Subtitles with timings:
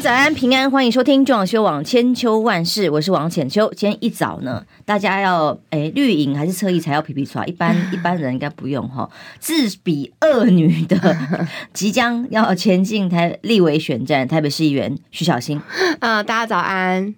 [0.00, 3.68] 早安平安，欢迎收听中广修网千秋万事，我是王浅秋。
[3.74, 7.44] 今天一早呢，大家要诶绿营还是侧翼才要皮皮刷？
[7.46, 9.10] 一般 一般人应该不用哈。
[9.40, 11.16] 自比恶女的
[11.74, 15.60] 即将要前进台立委选战，台北市议员徐小新。
[15.98, 17.16] 呃，大家早安。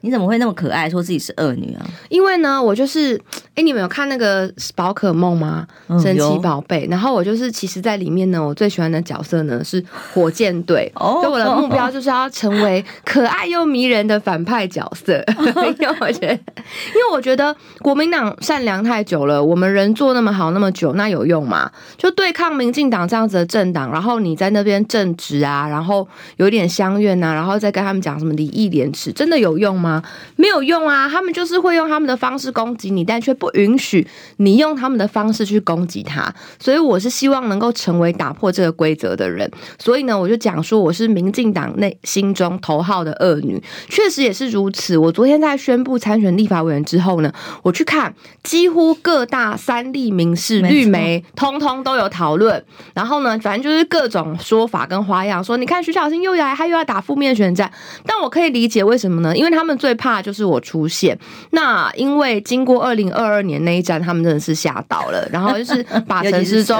[0.00, 1.84] 你怎么会那么可爱，说自己是恶女啊？
[2.08, 3.20] 因为呢，我就是，
[3.54, 5.66] 哎，你们有看那个宝可梦吗？
[5.88, 6.86] 嗯、神奇宝贝。
[6.90, 9.82] 然后我就是，其实，在里面呢，我最喜欢的角色呢是
[10.14, 10.90] 火箭队。
[10.94, 15.18] 哦，就我的目标就是要成为可爱又迷人的反派角色。
[15.36, 15.44] 哦、
[15.80, 21.70] 因为我觉得，因为我觉得国民党善良太久了，我们人做那么好那么久，那有用吗？
[21.96, 26.06] 就对抗民进党这样子的政党，然后你在那边正直啊，然后
[26.36, 29.87] 有点相怨呐，然后再跟他们讲什么礼义廉耻，真的有用吗？
[30.36, 31.08] 没有用啊！
[31.08, 36.32] 他们就是会用他们的方式攻击你，但却不允许你用他们的方式去攻击他。
[36.58, 39.50] 所以我是希望能够成为打破这个规则的人。
[39.78, 44.98] 所以呢，我就讲说我是民进党内心中头号的恶女，确实也是如此。
[44.98, 52.62] 我昨天在宣布参选立法委员之后呢，我去看几乎各大三立民视绿媒，通通都有讨论。
[52.92, 57.72] 然后呢，反正就是各种说法跟花样，说你看徐小新又来，他又要打负面选战。
[58.04, 59.34] 但我可以理解为什么呢？
[59.34, 59.77] 因为他们。
[59.78, 61.16] 最怕就是我出现，
[61.52, 66.76] 那因为经过二零二二年那一战，他们真的是吓到了，然后就是 把陈时中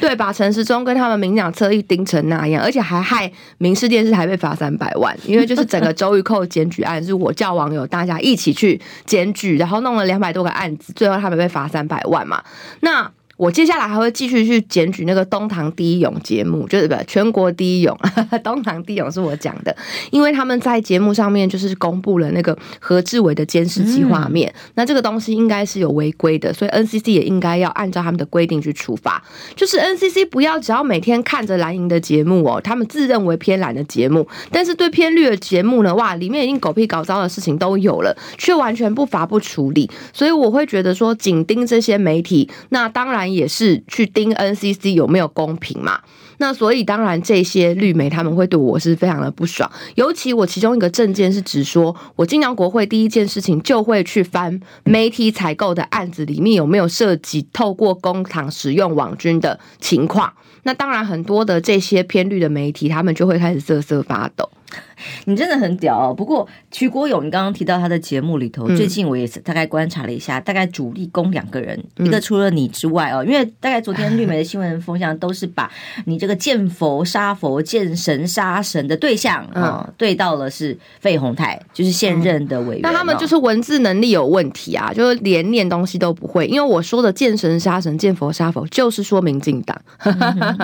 [0.00, 12.42] 对，把陈时中跟他们民进党侧翼盯成那样，而且还害民视电视台被罚三百万，因为就是整个周玉蔻检举案，是我叫网友大家一起去检举，然后弄了两百多个案子，最后他们被罚三百万嘛，
[12.80, 13.10] 那。
[13.36, 17.94] 我接下来还会继续去检举那个东堂第一勇节目，就是不全国第一勇，
[18.42, 19.76] 东堂第一勇是我讲的，
[20.10, 29.22] 因为他们在节目上面就是公布了那个何志伟的监视器画面，嗯、那这个东西应该是有违规的，所以 NCC 也应该要按照他们的规定去处罚。
[29.54, 43.25] 就是 NCC 不要只要每天看着蓝营的节目哦，他们自认为偏蓝的节目，但是对偏绿的节目呢，哇，里面已经狗屁搞糟的事情都有了，却完全不罚不处理，所以我会觉得说紧盯这些媒体，那当然。
[43.32, 46.00] 也是去盯 NCC 有没有公平嘛？
[46.38, 60.30] 那所以当然这些绿媒他们会对我是非常的不爽，尤其我其中一个政见是指说，我进到国会第一件事情就会去翻媒体采购的案子里面有没有涉及透过公帑使用网军的情况。
[60.64, 64.50] 那当然很多的这些偏绿的媒体，他们就会开始瑟瑟发抖。
[65.26, 66.14] 你真的很屌哦！
[66.14, 75.70] 不过徐国勇，你刚刚提到他的节目里头，最近我也是大概观察了一下，大概主力攻两个人，一个除了你之外哦，因为大概昨天绿媒的新闻风向都是把
[76.06, 82.82] 你这个见佛杀佛、见神杀神的对象啊，对到了是费鸿泰，就是现任的委员。
[82.82, 86.46] 那他们就是文字能力有问题啊，就是连念东西都不会。
[86.46, 89.80] 因为我说的见神杀神、见佛杀佛，就是说民进党。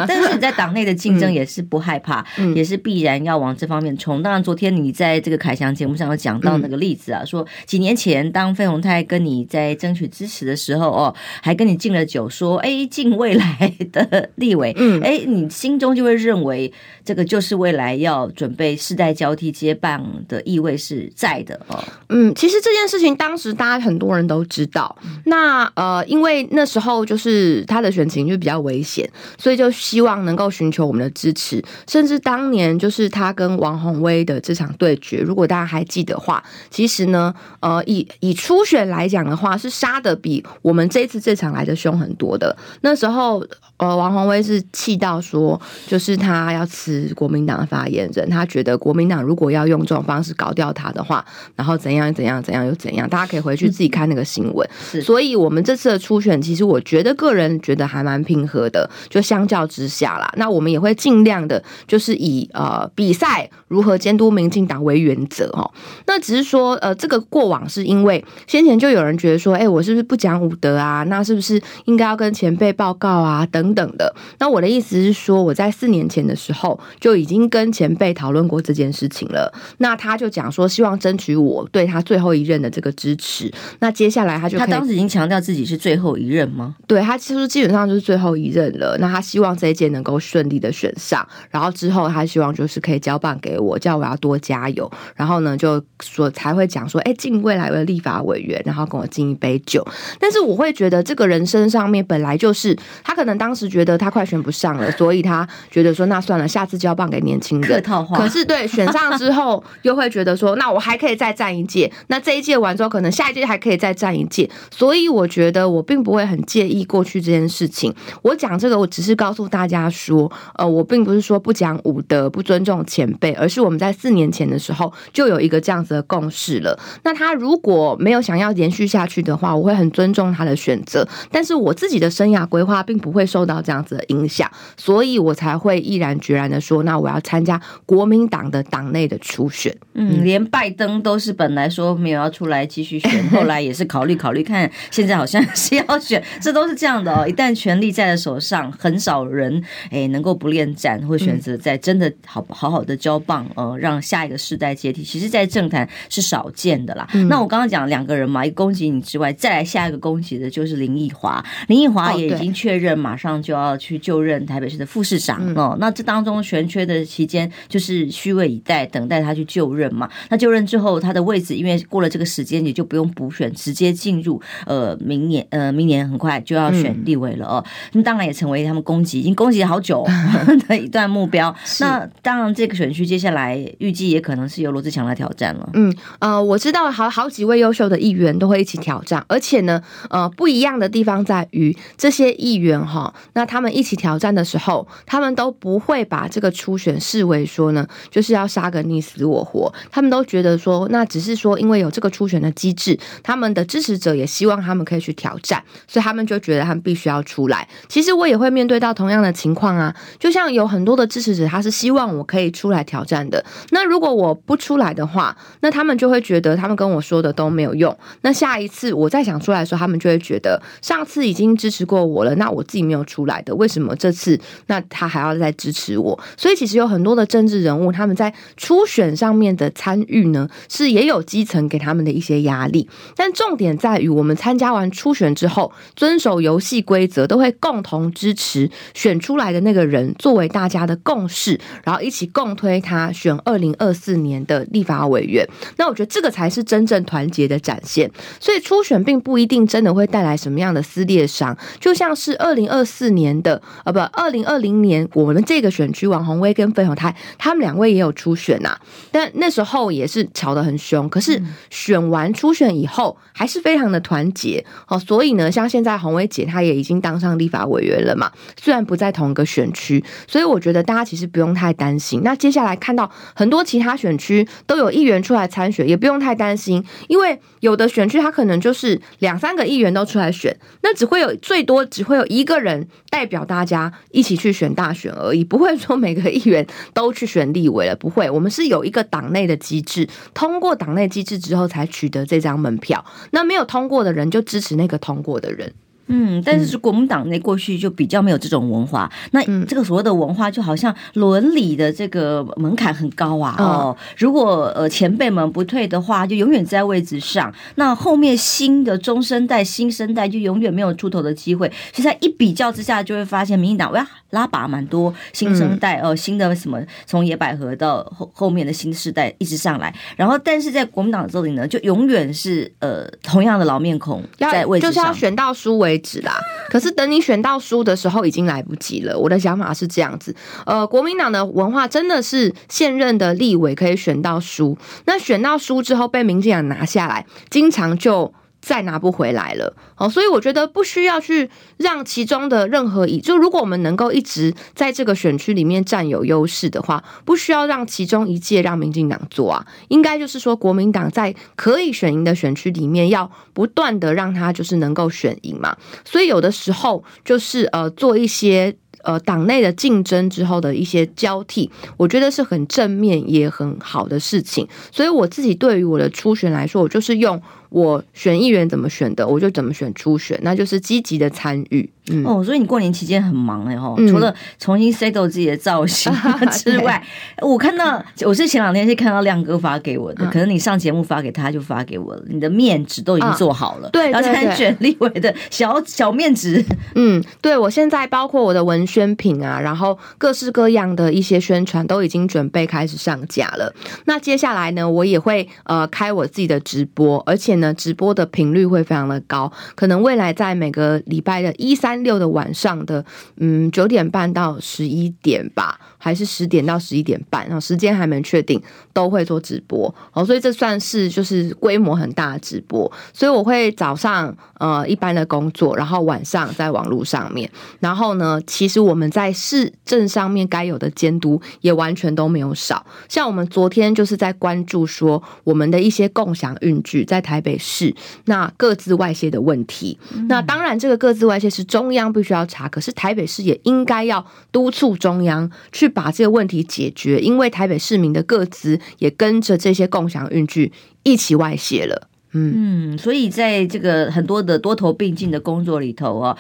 [0.09, 2.25] 但是你在党内的竞争也是不害怕，
[2.55, 4.23] 也是必然要往这方面冲。
[4.23, 16.73] 当然，昨天你在这个凯翔节目上有讲到那个例子啊，说几年前当费鸿泰跟你在争取支持的时候哦，还跟你敬了酒，说哎，敬未来的立委，嗯，哎，你心中就会认为
[17.05, 21.83] 这个就是未来要准备世代交替接棒的意味是在的哦。
[22.09, 34.23] 嗯，其实这件事情当时大家很多人都知道，那呃，因为那时候就是他的选情就比较危险，所以就希望能够寻求我们的支持，甚至当年就是他跟王鸿薇。
[34.25, 42.57] 的这场对决，如果大家还记得话，其实呢，呃，以以初选来讲的话，是杀的比我们这次这场来的凶很多的。
[42.83, 43.45] 那时候，
[43.79, 51.25] 呃，王宏威是气到说，就是他要辞国民党的发言人，他觉得国民党如果要用这种方式搞掉他的话，
[51.57, 54.69] 然后怎样怎样怎样又怎样，大家可以回去自己看那个新闻。
[54.91, 64.03] 是，所以我们这次的初选，其实我觉得个人觉得还蛮平和的，就相较之下啦，那我们也会尽量的，就是以呃比赛如何。
[64.03, 65.71] 监督民进党为原则哦，
[66.07, 71.05] 那只是说，呃，这个过往是因为先前就有人觉得说，哎，我是不是不讲武德啊？
[71.05, 73.47] 那是不是应该要跟前辈报告啊？
[73.47, 74.13] 等等的。
[74.41, 79.53] 那我的意思是说，我在四年前的时候就已经跟前辈讨论过这件事情了。
[79.79, 83.49] 那他就讲说，希望争取我对他最后一任的这个支持。
[83.79, 86.75] 那接下来他就他当时已经强调自己是最后一任吗？
[86.89, 88.97] 对，他其实基本上就是最后一任了。
[88.99, 94.91] 那他希望这一届能够顺利的选上，然后之后他希望就是可以交棒给我，叫我要多加油。
[95.15, 99.87] 然后呢，就说才会讲说，哎，敬未来的立法委员，然后跟我敬一杯酒。
[100.19, 107.71] 但是我会觉得，这个人生上面本来就是他可能当时觉得他快选不上了，所以他觉得说，那算了，下次交棒给年轻人。
[107.71, 108.17] 客套话。
[108.19, 111.91] 可是对选上之后， 又会觉得说，那我还可以再战一届。
[112.09, 114.49] 那这一届完之后，可能下一届还可以再战一届。
[114.71, 117.95] 所以我觉得我并不会很介意过去这件事情。
[118.23, 126.79] 我讲这个，我只是告诉大家说，呃，我并不是说不讲武德、不尊重前辈，而是我们在四年前的时候就有一个这样子的共识了。
[127.05, 131.07] 那他如果没有想要延续下去的话，我会很尊重他的选择。
[131.31, 139.77] 但是我自己的生涯规划并不会受到这样子的影响，所以我才会毅然决然的说，那我要参加国民党的党内的初选。
[139.95, 147.29] 嗯，连拜登都是本来说没有要出来继续选，后来也是考虑考虑看，现在好像是要选，这都是这样的哦。
[147.29, 155.03] 一旦权力在了手上，很少人哎能够不恋战，会选择在真的好好好的交棒，呃，让下一个世代接替。
[155.03, 157.09] 其实，在政坛是少见的啦。
[157.15, 161.45] 嗯、那我刚刚讲两个人嘛，一攻击你之外，再来下一个攻击的就是林奕华。
[161.69, 165.77] 林奕华也已经确认，马上就要去就任台北市的副市长哦。
[165.81, 170.09] 那这当中悬缺的期间，就是虚位以待，等待他去就任嘛。
[170.29, 177.65] 那就任之后，他的位置因为过了这个时间，也就不用补选，直接进入呃明年呃明年很快就要选立委了哦。
[177.93, 180.07] 那当然也成为他们攻击已经攻击了好久
[180.69, 181.55] 的一段目标。
[181.81, 185.69] 那当然，这个选区接下来来预计也可能是由罗志强来挑战了。
[185.75, 199.73] 嗯呃，我知道好好几位优秀的议员都会一起挑战，而且呢，呃，不一样的地方在于这些议员哈，那他们一起挑战的时候，他们都不会把这个初选视为说呢，就是要杀个你死我活。
[199.91, 207.69] 他们都觉得说，那只是说因为有这个初选的机制，他们的支持者也希望他们可以去挑战，所以他们就觉得他们必须要出来。
[207.89, 213.45] 其实我也会面对到同样的情况啊，就像有很多的支持者，他是希望我可以出来挑战的。
[213.71, 217.97] 那如果我不出来的话，那他们就会觉得他们跟我说的都没有用。
[218.23, 226.19] 那下一次我再想出来的时候，他们就会觉得上次已经支持过我了，那我自己没有出来的，为什么这次那他还要再支持我？
[226.37, 232.89] 所以其实有很多的政治人物，他们在初选上面的参与呢，是也有基层给他们的一些压力。
[233.17, 245.49] 但重点在于，我们参加完初选之后，遵守游戏规则，都会共同支持选出来的那个人作为大家的共识，然后一起共推他选二零二四年的立法委员。
[245.79, 248.11] 那我觉得这个才是真正团结的展现。
[248.39, 261.09] 所以初选并不一定真的会带来什么样的撕裂伤，就像是二零二四年的呃不二零二零年我们这个选区王宏威跟费鸿泰他们两位也有初选呐、啊，但那时候也是吵得很凶。
[261.09, 261.41] 可是
[261.71, 264.99] 选完初选以后还是非常的团结哦。
[264.99, 272.23] 所以呢，像现在鸿薇姐她也已经当上立法委员了嘛，虽然不在同一个选区，所以我觉得大家其实不用太担心。
[272.25, 288.29] 那接下来看看到很多其他选区都有议员出来参选，也不用太担心，因为有的选区他可能就是两三个议员都出来选，那只会有最多只会有一个人代表大家一起去选大选而已，不会说每个议员都去选立委了，不会。
[288.29, 295.73] 我们是有一个党内的机制，通过党内机制之后才取得这张门票，那没有通过的人就支持那个通过的人。
[296.07, 303.55] 嗯，但是国民党内过去就比较没有这种文化，那这个所谓的文化就好像伦理的这个门槛很高啊。
[303.59, 311.71] 哦，如果呃前辈们不退的话，就永远在位置上，那后面新的中生代、新生代就永远没有出头的机会。
[311.93, 325.93] 所以在一比较之下，就会发现民进党哇拉拔蛮多新生代哦，新的什么从野百合到后后面的新世代一直上来，然后但是在国民党这里呢，就永远是呃同样的老面孔在位置上，就是要选到输为。
[325.93, 329.19] 为止啦，可是等你选到输的时候，已经来不及了。
[329.19, 330.35] 我的想法是这样子，
[330.65, 338.33] 呃，国民党的文化真的是现任的立委可以选到输，那选到输之后被民进党拿下来，经常就。
[338.63, 358.77] 再拿不回来了，哦，所以我觉得不需要去让其中的任何一，就如果我们能够一直在这个选区里面占有优势的话，不需要让其中一届让民进党做啊，应该就是说国民党在可以选赢的选区里面，要不断的让他就是能够选赢嘛，所以有的时候就是呃做一些。
[359.05, 364.69] 呃，党内的竞争之后的一些交替，我觉得是很正面也很好的事情。
[364.93, 371.91] 所以我自己对于我的初选来说，我就是用我选议员怎么选的，我就怎么选初选，那就是积极的参与。
[372.11, 376.13] 嗯、哦，所以你过年期间很忙哎哈，除了重新 settle 自己的造型
[376.51, 377.01] 之外，
[377.37, 386.65] 嗯、我看到我是前两天是看到亮哥发给我的，嗯、可能你上节目发给他就发给我了，你的面纸都已经做好了，对、嗯，然后参选立委的小小面纸，
[386.97, 393.73] 嗯，对，我现在包括我的文宣品啊，然后各式各样的一些宣传都已经准备开始上架了。
[394.07, 401.77] 那接下来呢，我也会呃开我自己的直播，而且呢，直播的频率会非常的高，可能未来在每个礼拜的一。
[401.83, 403.05] 三六的晚上的，
[403.39, 409.93] 嗯，九点半到十一点吧，还是十点到十一点半，然后时间还没确定，都会做直播。
[410.13, 427.95] 哦，所以这算是就是规模很大的直播，所以我会早上呃一般的工作，然后晚上在网络上面，然后呢，其实我们在市政上面该有的监督也完全都没有少，像我们昨天就是在关注说我们的一些共享运具在台北市
[428.27, 431.63] 那各自外泄的问题，嗯、那当然这个各自外泄是。
[431.73, 440.73] 中央必须要查，可是台北市也应该要督促中央去把这个问题解决，因为台北市民的个资也跟着这些共享运具
[441.05, 442.09] 一起外泄了。
[442.35, 446.39] 嗯，嗯，所以在这个很多的多头并进的工作里头啊，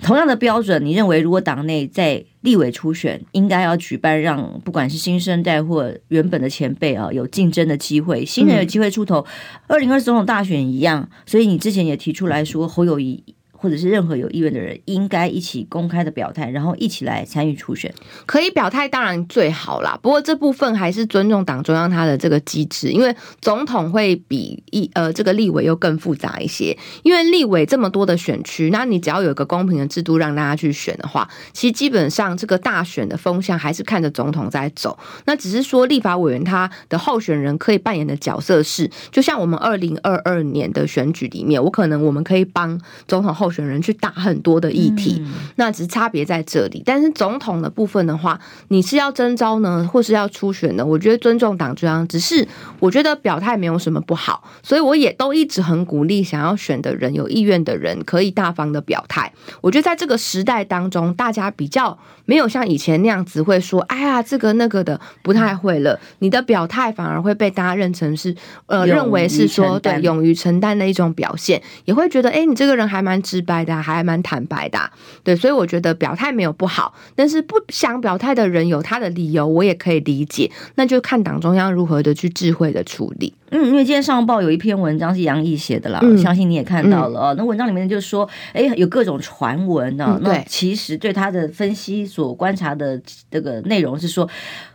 [0.00, 9.26] 同样的标准，你认为如果党内在立委初选应该要举办，让不管是新生代或原本的前辈啊有竞争的机会，新人有机会出头，
[9.66, 11.10] 二零二四总统大选一样。
[11.26, 13.24] 所以你之前也提出来说，侯友宜。
[13.62, 17.94] 或者是任何有意愿的人，应该一起公开的表态，然后一起来参与初选。
[18.26, 26.76] 可以表态当然最好啦，不过这部分还是尊重党中央他的这个机制，因为总统会比一呃这个立委又更复杂一些。
[27.04, 34.98] 因为立委这么多的选区，那你只要有一个公平的制度让大家去选的话，其实基本上这个大选的风向还是看着总统在走。
[35.26, 46.82] 那只是说立法委员他的候选人可以扮演的角色是，就像我们二零二二年的选举里面，我可能我们可以帮总统候选人去打很多的议题，嗯、那只是差别在这里。
[46.84, 50.84] 但是总统的部分的话，你是要征召呢，或是要初选呢？
[50.84, 52.48] 我觉得尊重党中央，只是
[52.80, 59.30] 我觉得表态没有什么不好，所以我也都一直很鼓励想要选的人、有意愿的人可以大方的表态。
[59.60, 66.00] 我觉得在这个时代当中，大家比较没有像以前那样子会说，哎呀，这个那个的不太会了。
[66.20, 68.34] 你的表态反而会被大家认成是
[68.66, 74.78] 呃，认为是说对勇于承担的一种表现，也会觉得哎，你这个人还蛮直白的，还蛮坦白的，
[75.22, 83.34] 对，所以我觉得表态没有不好，但是不想表态的人有他的理由，我也可以理解，那就看党中央如何的去智慧的处理。
[83.50, 87.34] 嗯，因为今天上报有一篇文章是杨毅写的啦，相信你也看到了哦。
[87.34, 94.28] 嗯、那文章里面就是说，哎，有各种传闻呢，嗯、那其实对他的分析所观察的这个内容是说。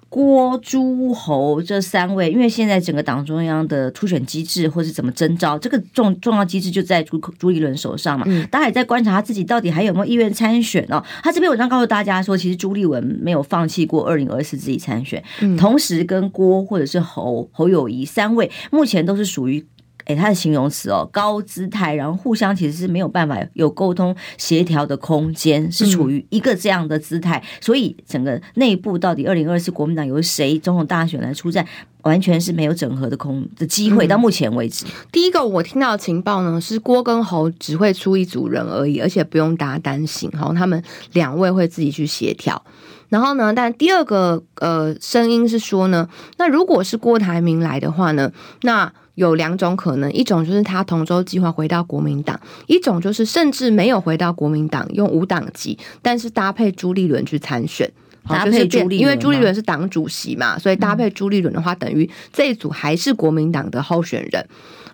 [0.10, 8.26] 郭、朱、侯这三位，因为现在整个党中央的初选机制，或是怎么征召，这个重重要机制就在朱朱立伦手上嘛。
[8.28, 11.04] 嗯、大家也在观察他自己到底还有没有意愿参选哦。
[11.24, 19.66] 他这篇文章告诉大家说，其实朱立文没有放弃过二零二四自己参选，嗯、同时跟郭或者是侯侯友谊三位，目前都是属于。
[20.08, 31.68] 诶，他的形容词哦，高姿态，然后互相其实是没有办法有沟通协调的空间，是处于一个这样的姿态，嗯、所以整个内部到底二零二四国民党由谁总统大选来出战，
[32.04, 34.08] 完全是没有整合的空的机会。
[34.08, 42.64] 到目前为止，嗯、第一个我听到的情报呢，是郭跟侯只会出一组人而已，而且不用大家担心，哈，他们两位会自己去协调。
[43.10, 57.92] 然后呢，但第二个呃声音是说呢，那如果是郭台铭来的话呢，那有两种可能，一种就是他同舟计划回到国民党，一种就是甚至没有回到国民党，用无党籍，但是搭配朱立伦去参选，
[58.28, 64.48] 搭配朱立伦，因为朱立伦是党主席嘛，所以搭配朱立伦的话，等于这一组还是国民党的候选人。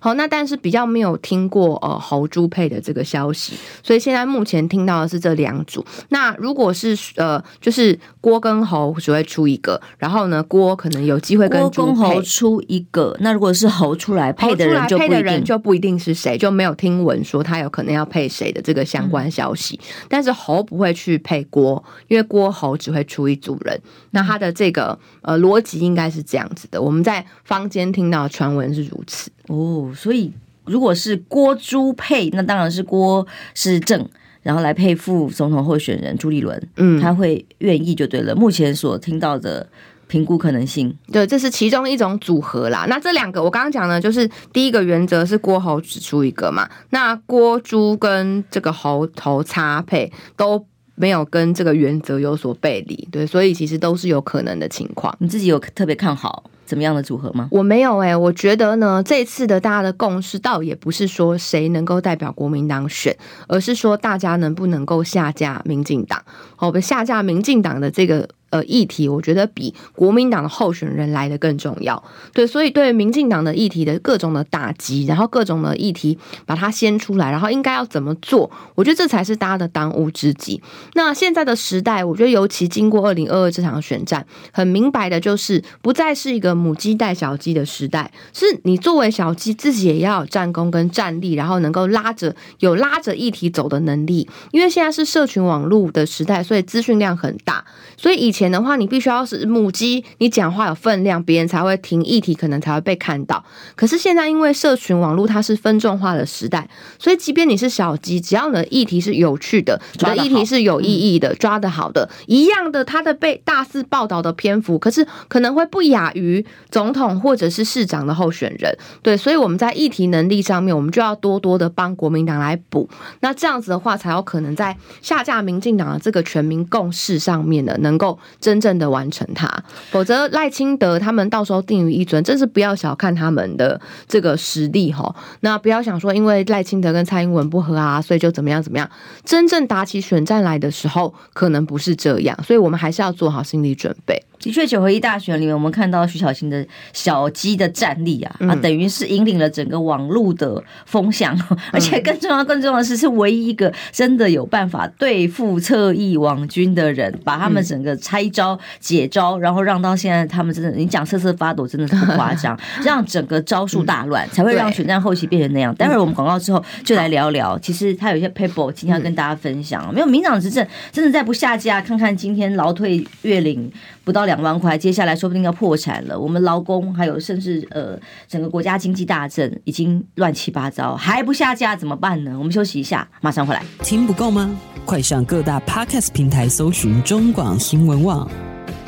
[0.04, 5.86] 好，那但是比较没有听过呃侯朱配的这个消息，所以现在目前听到的是这两组。
[6.10, 13.16] 那如果是呃就是郭跟侯只会出一个，然后呢郭可能有机会跟朱配，郭跟侯出一个。
[13.22, 19.80] 那如果是侯出来配的人就不一定，配的人就不一定是谁，就没有听闻说他有可能要配谁的这个相关消息。
[19.82, 23.80] 嗯、但是侯不会去配郭，因为郭侯只会出一组人。
[24.12, 29.32] 那他的这个呃逻辑应该是这样子的，我们在坊间听到传闻是如此。
[29.48, 30.32] 哦，所以
[30.66, 34.08] 如果是郭朱配，那当然是郭是正，
[34.42, 38.36] 然后来配副总统候选人朱立伦，嗯，他会愿意就对了。
[38.36, 39.68] 目前所听到的
[40.08, 42.86] 评估可能性，对，这是其中一种组合啦。
[42.88, 50.66] 那这两个我刚刚讲的，就是第一个原则是郭侯只出一个嘛，那郭朱跟这个侯头差配都。
[50.96, 55.12] 没有跟这个原则有所背离，对，所以其实都是有可能的情况。
[55.18, 57.48] 你自己有特别看好怎么样的组合吗？
[57.52, 63.16] 我没有哎、我觉得呢，这次的大家的共识倒也不是说谁能够代表国民党选，
[63.48, 66.24] 而是说大家能不能够下架民进党，
[66.56, 68.30] 好，不下架民进党的这个。
[68.54, 72.04] 呃，议题我觉得比国民党的候选人来的更重要。
[72.34, 78.52] 对，所以对民进党的议题的各种的打击，然后各种的议题把它掀出来，然后应该要怎么做？
[78.76, 80.62] 我觉得这才是大家的当务之急。
[80.94, 94.30] 那现在的时代，我觉得尤其经过二零二二这场选战，很明白的就是不再是一个母鸡带小鸡的时代，是你作为小鸡自己也要有战功跟战力，然后能够拉着有拉着议题走的能力。
[94.52, 97.66] 因为现在是社群网络的时代，所以资讯量很大，
[97.98, 98.43] 所以以前。
[98.52, 103.44] 的话，你必须要是母鸡，你讲话有分量，别人才会听，议题可能才会被看到。
[103.76, 118.76] 可是现在，因为社群网络它是分众化的时代，所以即便你是小鸡，只要你的议题是有趣的，你的议题是有意义的，抓得好的，一样的，它的被大肆报道的篇幅，可是可能会不亚于总统或者是市长的候选人。
[119.02, 122.90] 对，所以我们在议题能力上面，我们就要多多的帮国民党来补。
[123.20, 128.18] 那这样子的话，才有可能在下架民进党的这个全民共识上面呢，能够。
[128.40, 129.48] 真正的完成它，
[129.92, 135.16] 否则赖清德他们到时候定于一尊，真是不要小看他们的这个实力哈。
[135.42, 138.90] 那不要想说，因为赖清德跟蔡英文不合啊，所以就怎么样怎么样。
[139.24, 144.22] 真正打起选战来的时候，可能不是这样，所以我们还是要做好心理准备。
[144.40, 151.34] 的确，九合一大选里面，我们看到徐巧芯的小鸡的战力啊，啊，等于是引领了整个网络的风向，
[151.72, 165.74] 而且更重要、更重要的是，是唯一一个真的有办法对付侧翼网军的人，把他们整个拆招解招，然后让到现在他们真的，你讲瑟瑟发抖，真的是不夸张， 让整个招数大乱，才会让选战后期变成那样。
[165.76, 173.72] 待会儿我们广告之后就来聊聊，其实他有一些 paper 今天要跟大家分享，没有民进党执政，真的再不下架，看看今天劳退月领
[174.04, 174.44] 不到两。
[174.44, 176.20] 万块，接下来说不定要破产了。
[176.20, 182.36] 我们劳工还有甚至呃，整个国家经济大震已经乱七八糟，还不下架怎么办呢？
[182.38, 183.64] 我们休息一下，马上回来。
[183.84, 184.54] 听不够吗？
[184.86, 188.30] 快上各大 Podcast 平台搜寻中广新闻网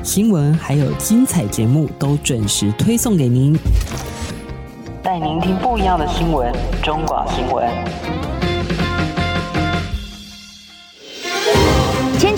[0.04, 3.58] 新闻，还有精彩节目都准时推送给您，
[5.02, 6.54] 带您听不一样的新闻。
[6.84, 8.45] 中广新闻。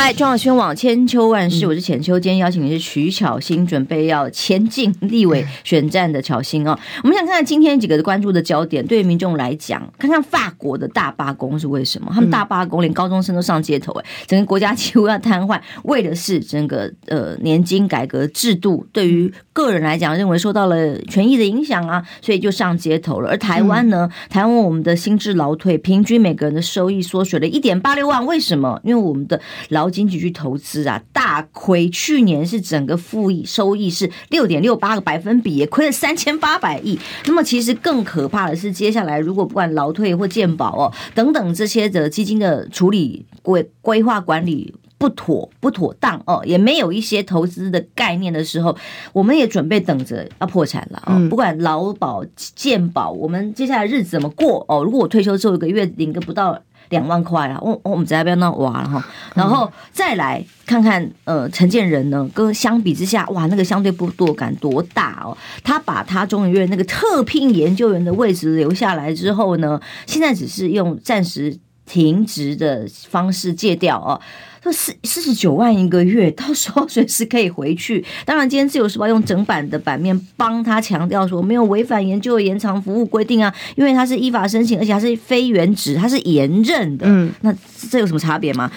[0.00, 2.18] 来，中央新闻网千秋万世，我是浅秋。
[2.18, 6.74] 今天邀请的是徐巧芯，准备要前进立委选战的巧芯哦。
[7.04, 12.10] 我们想看看今天几个关注的焦点，对于民众来讲，看看法国的大罢工是为什么？
[12.14, 23.28] 他们大罢工，连高中生都上街头，哎，整个国家几乎要瘫痪，为的是整个呃年金改革制度，对于个人来讲，认为受到了权益的影响啊，所以就上街头了。
[23.28, 28.80] 而台湾呢，台湾我们的薪资劳退，平均每个人的收益缩水了一点八六万，为什么？
[28.82, 31.90] 因为我们的劳金局去投资啊，大亏。
[31.90, 36.98] 去年是整个负益收益是六点六八个百分比，也亏了三千八百亿。
[37.26, 48.76] 那么其实更可怕的是，接下来如果不管劳退或健保哦等等这些的基金的处理规规划管理不妥不妥当哦，也没有一些投资的概念的时候，
[49.12, 51.28] 我们也准备等着要破产了哦。
[51.28, 54.84] 不管劳保健保，我们接下来日子怎么过哦？
[54.84, 56.62] 如果我退休之后一个月领个不到。
[56.90, 57.58] 两万块啊！
[57.60, 65.36] 我我们在那边那挖了哈，然后再来看看呃陈建仁呢，跟相比之下，哇，那个相对剥夺感多大哦！
[65.64, 71.56] 他把他中研院那个特聘研究员的位置留下来之后呢，现在只是用暂时
[71.90, 74.20] 停职的方式借掉哦。
[74.62, 78.04] 这四四十九万一个月， 到时候随时可以回去。
[78.26, 87.06] 当然，今天自由时报用整版的版面帮他强调说，没有违反研究延长服务规定啊，因为他是依法申请，而且他是非原职，他是延任的。
[87.08, 87.52] 嗯，那
[87.90, 88.70] 这有什么差别吗？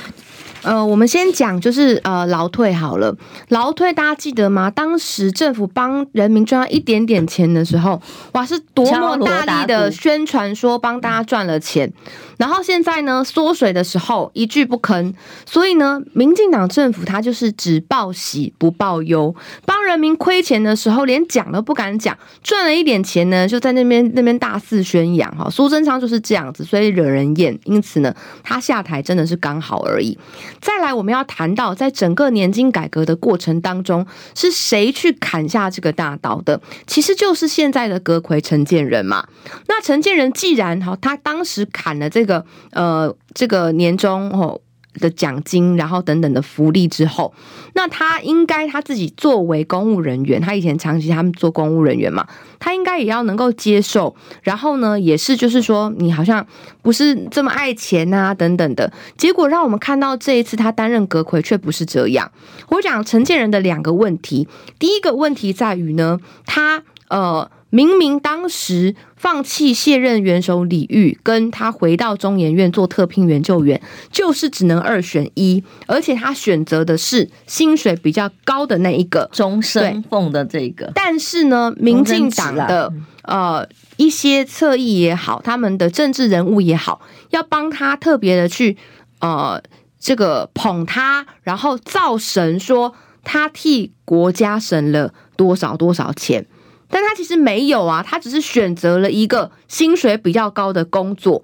[0.61, 3.13] 呃，我们先讲就是呃劳退好了，
[3.49, 4.71] 劳退大家记得吗？
[4.71, 11.91] 当时政府帮人民赚一点点钱的时候，哇，是多么大力的宣传说帮大家赚了钱。
[12.37, 15.13] 然后现在呢，缩水的时候一句不吭，
[15.45, 25.47] 所以呢，民进党政府他就是只报喜不报忧，帮人民亏钱的时候连讲都不敢讲，赚了一点钱呢，就在那边那边大肆宣扬哈。
[25.47, 30.17] 苏贞昌就是这样子，所以惹人厌，因此呢，他下台真的是刚好而已。
[30.59, 36.59] 再来，我们要谈到在整个年金改革的过程当中，是谁去砍下这个大刀的？
[36.87, 39.27] 其实就是现在的阁揆陈建仁嘛。
[39.67, 42.22] 那陈建仁既然哈，他当时砍了这。
[42.23, 44.61] 这个呃，这个年终哦，
[44.93, 47.33] 的奖金，然后等等的福利之后，
[47.73, 52.25] 那他应该他自己作为公务人员，他以前长期他们做公务人员嘛，
[52.59, 54.15] 他应该也要能够接受。
[54.41, 56.47] 然后呢，也是就是说，你好像
[56.81, 58.93] 不是这么爱钱啊，等等的。
[59.17, 62.31] 结果让我们看到这一次他担任阁揆却不是这样。
[62.69, 64.47] 我讲陈建仁的两个问题，
[64.79, 67.51] 第一个问题在于呢，他呃。
[67.73, 73.81] 明明当时放弃卸任元首李煜，跟他回到中研院做特聘研究员，
[74.11, 80.91] 就是只能二选一，而且他选择的是薪水比较高的那一个终身俸的这个。
[80.93, 88.77] 但是呢，民进党的呃一些侧翼也好，他们的政治人物也好，要帮他特别的去
[89.19, 89.59] 呃
[89.99, 96.45] 这个捧他，然后造神说他替国家省了多少多少钱。
[96.93, 101.43] 但他其实没有啊，他只是选择了一个薪水比较高的工作。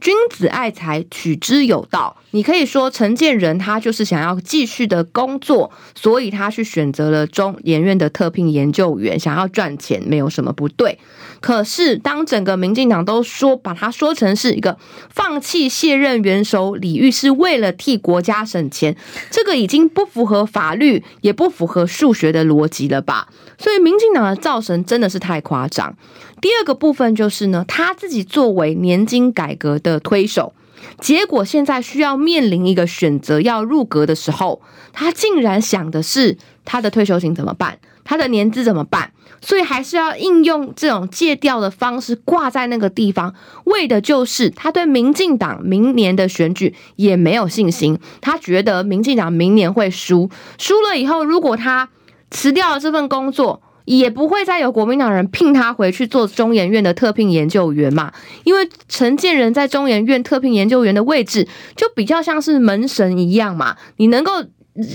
[0.00, 2.16] 君子爱财，取之有道。
[2.30, 10.98] 你可以说陈建仁他就是想要继续的工作，所以他去选择了中研院的特聘研究员，想要赚钱，没有什么不对。
[11.40, 14.76] 可是，当整个民进党都说把他说成是一个
[15.08, 18.96] 放弃卸任元首礼遇是为了替国家省钱，
[19.30, 23.28] 这个已经不符合法律，也不符合数学的逻辑了吧？
[23.58, 25.96] 所以，民进党的造神真的是太夸张。
[26.40, 30.54] 第二个部分就是呢，他自己作为年金改革的推手，
[31.00, 39.12] 结果现在需要面临一个选择，要入阁的时候，他竟然想的是他的退休金怎么办，他的年资怎么办？
[39.40, 47.98] 所以还是要应用这种借调的方式挂在那个地方，为的就是他对民进党明年的选举也没有信心。
[48.20, 51.88] 他觉得民进党明年会输，输了以后，如果他
[52.30, 58.12] 辞掉了这份工作，也不会再有国民党人聘他回去做中研院的特聘研究员嘛。
[58.44, 64.32] 因为陈建仁在中研院特聘研究员的位置就比较像是门神一样嘛，你能够。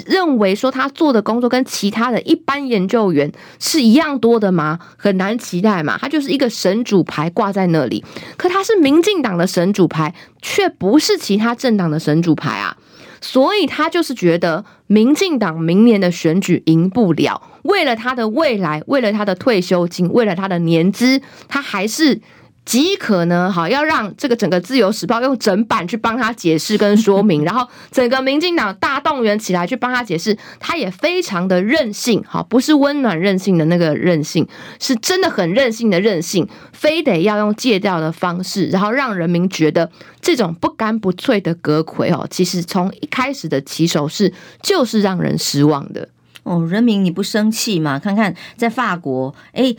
[0.08, 4.80] 认为说他做的工作跟其他的一般研究员是一样多的吗？
[4.96, 5.98] 很难期待嘛。
[5.98, 8.02] 他就是一个神主牌挂在那里，
[8.38, 12.78] 可他是民进党的神主牌，却不是其他政党的神主牌啊。
[13.24, 22.22] 所以他就是觉得民进党明年的选举赢不了，为了他的未来，为了他的退休金，为了他的年资，他还是。
[22.66, 34.48] 即可呢，好，要让这个整个自由时报用整版去帮他解释跟说明，然 后整个民进党大动员起来去帮他解释，他也非常的任性，好，不是温暖任性的那个任性，
[34.80, 46.08] 是真的很任性的任性，非得要用借调的方式，然后让人民觉得这种不干不脆的阁魁哦，其实从一开始的起手式就是让人失望的
[46.44, 48.00] 哦，人民你不生气吗？
[48.00, 49.76] 看看在法国，哎。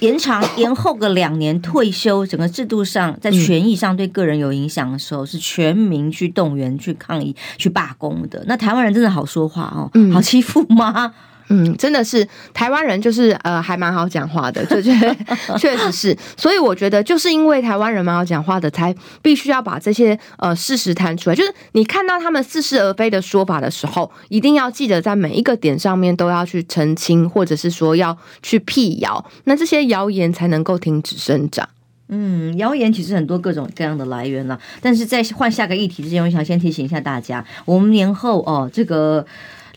[0.00, 8.44] 延长延后个两年退休，整个制度上在权益上对个人有影响的时候，是全民去动员、去抗议、去罢工的。
[8.46, 10.92] 那台湾人真的好说话哦，好欺负吗？
[10.94, 11.12] 嗯，
[11.50, 15.16] 嗯真的是台湾人，就是呃，还蛮好讲话的，对对，
[15.58, 16.16] 确实是。
[16.36, 21.36] 所以我觉得，就是因为台湾人蛮好讲话的，才必须要把这些呃事实摊出来。
[21.36, 31.66] 就是你看到他们似是而非的说法的时候，一定要记得在每一个点上面都要去澄清，或者是说要去辟谣，那这些谣言才能够停止生长。
[32.10, 34.58] 嗯，谣言其实很多各种各样的来源了。
[34.82, 39.24] 但是在换下个议题之前，我想先提醒一下大家，我们年后哦，这个。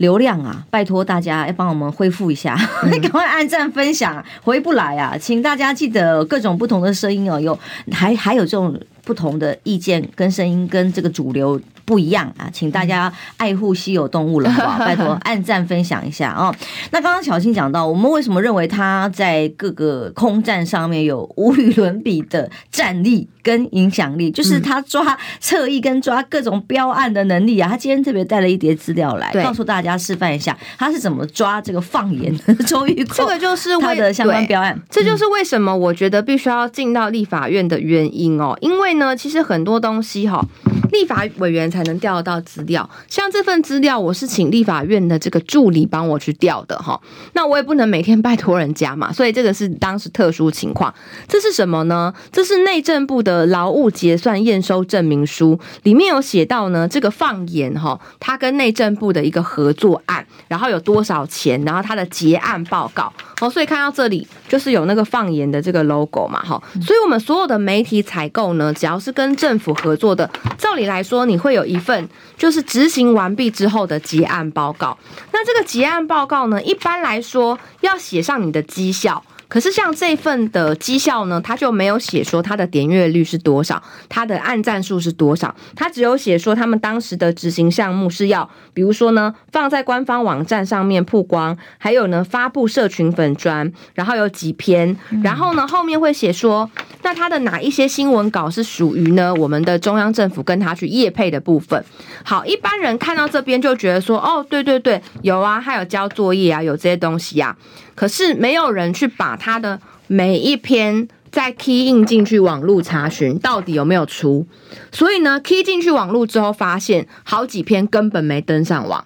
[0.02, 7.58] 流量啊，拜托大家要帮我们恢复一下，赶、嗯、 快按赞分享，回不来啊，请大家记得各种不同的声音哦，有
[7.92, 11.62] 还还有这种不同的意见跟声音跟这个主流。
[11.84, 14.80] 不一样啊，请大家爱护稀有动物了，好不好？
[14.86, 16.56] 拜托按赞分享一下哦。
[16.92, 24.32] 那刚刚巧芯讲到，我们为什么认为他在各个空战上面有无与伦比的战力跟影响力？
[24.32, 27.70] 就是他抓侧翼跟抓各种标案的能力啊。
[27.70, 32.54] 他今天特别带了一叠资料来，告诉大家示范一下他是怎么抓这个放言的。
[32.66, 38.58] 终于，这个就是他的相关标案，这就是为什么我觉得必须要进到立法院的原因哦。
[38.62, 40.46] 因为呢，其实很多东西哈。
[40.92, 47.00] 立法委员才能调得到资料，像这份资料，我是请立法院的这个助理帮我去调的哈。
[47.32, 50.94] 那我也不能每天拜托人家嘛，所以这个是当时特殊情况。
[51.30, 52.14] 这是什么呢？
[52.34, 63.12] 这是内政部的劳务结算验收证明书，里面有写到呢，这个放言哈，他跟内政部的一个合作案，然后有多少钱，然后他的结案报告。
[63.40, 66.62] 哦，所以看到这里就是有那个放言的这个 logo 嘛，哈。
[66.80, 70.82] 所以我们所有的媒体采购呢，只要是跟政府合作的，照理。
[70.82, 74.98] 来说，你会有一份就是执行完毕之后的结案报告。
[75.32, 96.72] 那这个结案报告呢，一般来说要写上你的绩效，可是像这份的绩效呢，他就没有写说他的点阅率是多少，他的按赞数是多少，他只有写说他们当时的执行项目是要，比如说呢，放在官方网站上面曝光，还有呢，发布社群粉专，然后有几篇，然后呢，后面会写说，
[97.04, 101.84] 那他的哪一些新闻稿是属于呢我们的中央政府跟他去业配的部分。
[102.24, 107.54] 好，一般人看到这边就觉得说，哦，对对对，有啊，还有交作业啊，有这些东西啊。
[107.96, 114.46] 可是没有人去把他的每一篇再 key in 进去网络查询，到底有没有出。
[114.92, 119.06] 所以呢，key 进去网络之后，发现好几篇根本没登上网，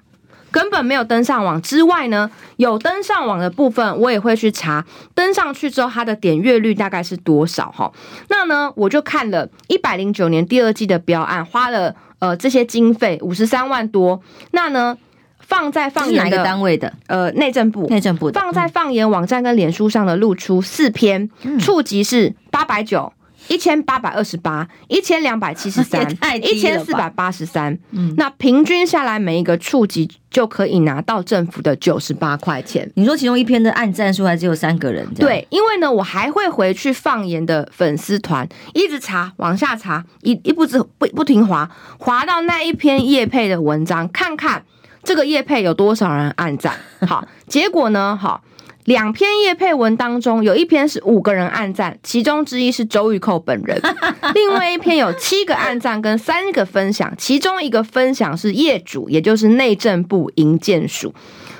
[0.49, 1.61] 根本没有登上网。
[1.61, 7.91] 之外呢，有登上网的部分，我也会去查，登上去之后它的点阅率大概是多少哈。
[8.29, 14.21] 那呢，我就看了一百零九年第二季的标案，花了呃这些经费五十三万多。
[14.51, 14.97] 那呢？
[15.39, 16.91] 放在放言的哪个单位的？
[17.07, 18.39] 呃，内政部，内政部的。
[18.39, 23.13] 放在放言网站跟脸书上的露出四篇，触及是八百九、
[23.47, 26.05] 一千八百二十八、一千两百七十三、
[26.41, 27.77] 一千四百八十三。
[27.91, 32.89] 嗯，那平均下来，每一个触及就可以拿到政府的九十八块钱。
[32.95, 35.07] 你说其中一篇的按赞数还只有三个人？
[35.13, 41.69] 对，因为呢，我还会回去放言的粉丝团，一直查，往下查，一一步子不不停滑，
[41.99, 44.63] 滑到那一篇叶配的文章，看看。
[45.05, 46.73] 这个叶配有多少人按赞？
[47.07, 48.17] 好，结果呢？
[48.19, 48.43] 好，
[48.85, 53.79] 两篇叶配文当中，有一篇是五个人按赞，其中之一是周玉蔻本人；
[54.33, 61.13] 另外一篇有七个按赞跟三个分享，其中一个分享是业主，也就是内政部营建署。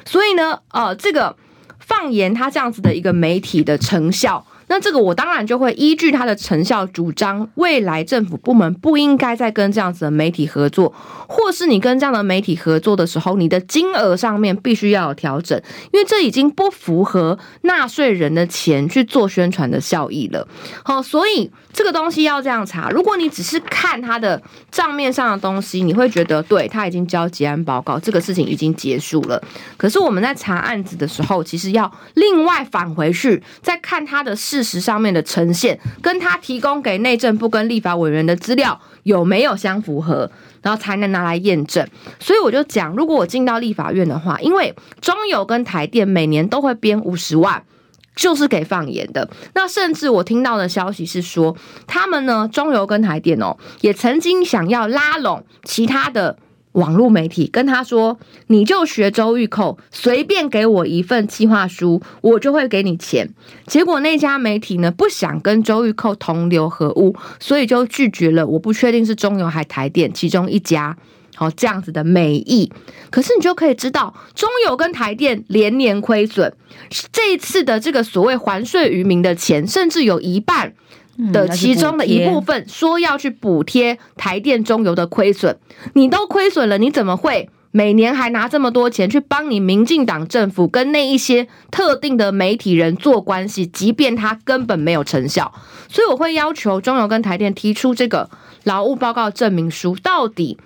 [0.06, 1.36] 所以呢，呃，这个
[1.80, 4.46] 放言他这样子的一个媒体的成效。
[4.68, 10.92] 那这个我当然就会依据他的成效主张，未来政府部门不应该再跟这样子的媒体合作，
[11.28, 15.56] 或是你跟这样的媒体合作的时候，你的金额上面必须要有调整，
[15.92, 20.48] 因为这已经不符合纳税人的钱去做宣传的效益了。
[20.84, 22.90] 好，所以这个东西要这样查。
[22.90, 29.40] 如果你只是看他的账面上的东西，你会觉得对他已经交结案报告，这个事情已经结束了。
[29.78, 34.55] 可是我们在查案子的时候，其实要另外返回去再看他的事。
[34.56, 41.86] 事实上面的呈现，跟他提供给内政部跟立法委员的资料有没有相符合，然后才能拿来验证。
[42.22, 47.62] 所以我就讲，如果我进到立法院的话，因为中油跟台电每年都会编五十万，
[48.16, 49.30] 就是给放言的。
[49.56, 51.54] 那甚至我听到的消息是说，
[51.86, 56.38] 他们呢，中油跟台电哦，也曾经想要拉拢其他的。
[56.76, 63.30] 网络媒体跟他说：“你就学周玉蔻，随便给我一份计划书，我就会给你钱。”
[63.68, 68.46] 结果那家媒体呢，不想跟周玉蔻同流合污，所以就拒绝了。
[68.46, 70.96] 我不确定是中油还台电其中一家，
[71.36, 72.72] 好这样子的美意。
[73.10, 76.54] 可是你就可以知道，中油跟台电连年亏损，
[77.12, 80.74] 这一次的这个所谓还税于民的钱，甚至有一半。
[81.32, 85.58] 的其中的一部分说要去补贴台电中油的亏损，
[85.94, 93.66] 你都亏损了，你怎么会每年还拿这么多钱去帮你民进党政府跟那一些特定的媒体人做关系？
[93.66, 95.54] 即便他根本没有成效，
[95.88, 98.30] 所以我会要求中油跟台电提出这个
[98.64, 100.58] 劳务报告证明书，到底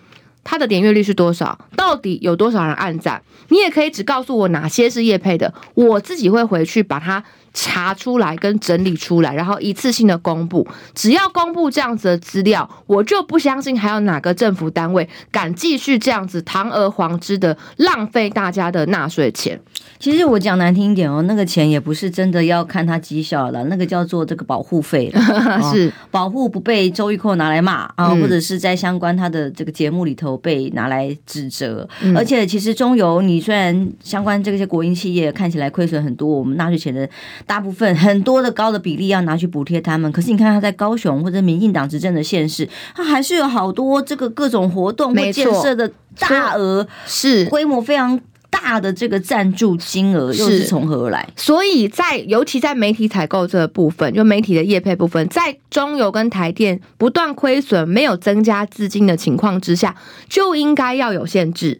[0.43, 1.59] 它的点阅率是多少？
[1.75, 3.21] 到底有多少人按赞？
[3.49, 7.23] 你也可以只告诉我哪些是业配的，我自己会回去把它。
[7.53, 10.67] 查出来跟整理出来，然后一次性的公布。
[10.93, 19.59] 只要公布这样子的资料，我就不相信还有哪个政府单位敢继续这样子堂而皇之的浪费大家的纳税钱。
[19.97, 25.11] 其实我讲难听一点哦，那个钱也不是真的要看他绩效了，那个叫做这个保护费，
[25.71, 31.87] 是保护不被周玉蔻拿来骂啊，或者是在相关他的这个节目里头被拿来指责。
[32.01, 37.09] 嗯、而且其实中油，你虽然相关这些国营企业看起来亏损很多，我们纳税钱的。
[37.45, 51.27] 大部分很多的高的比例要拿去补贴他们，可是你看他在高雄或者民进党执政的县市，他还是有好多这个各种活动或建设的大额是规模非常大的这个赞助金额又是从何而来？
[51.35, 59.95] 所以在尤其在媒体采购这个部分，就媒体的业配部分，在中油跟台电不断亏损、没有增加资金的情况之下，
[60.27, 61.79] 就应该要有限制。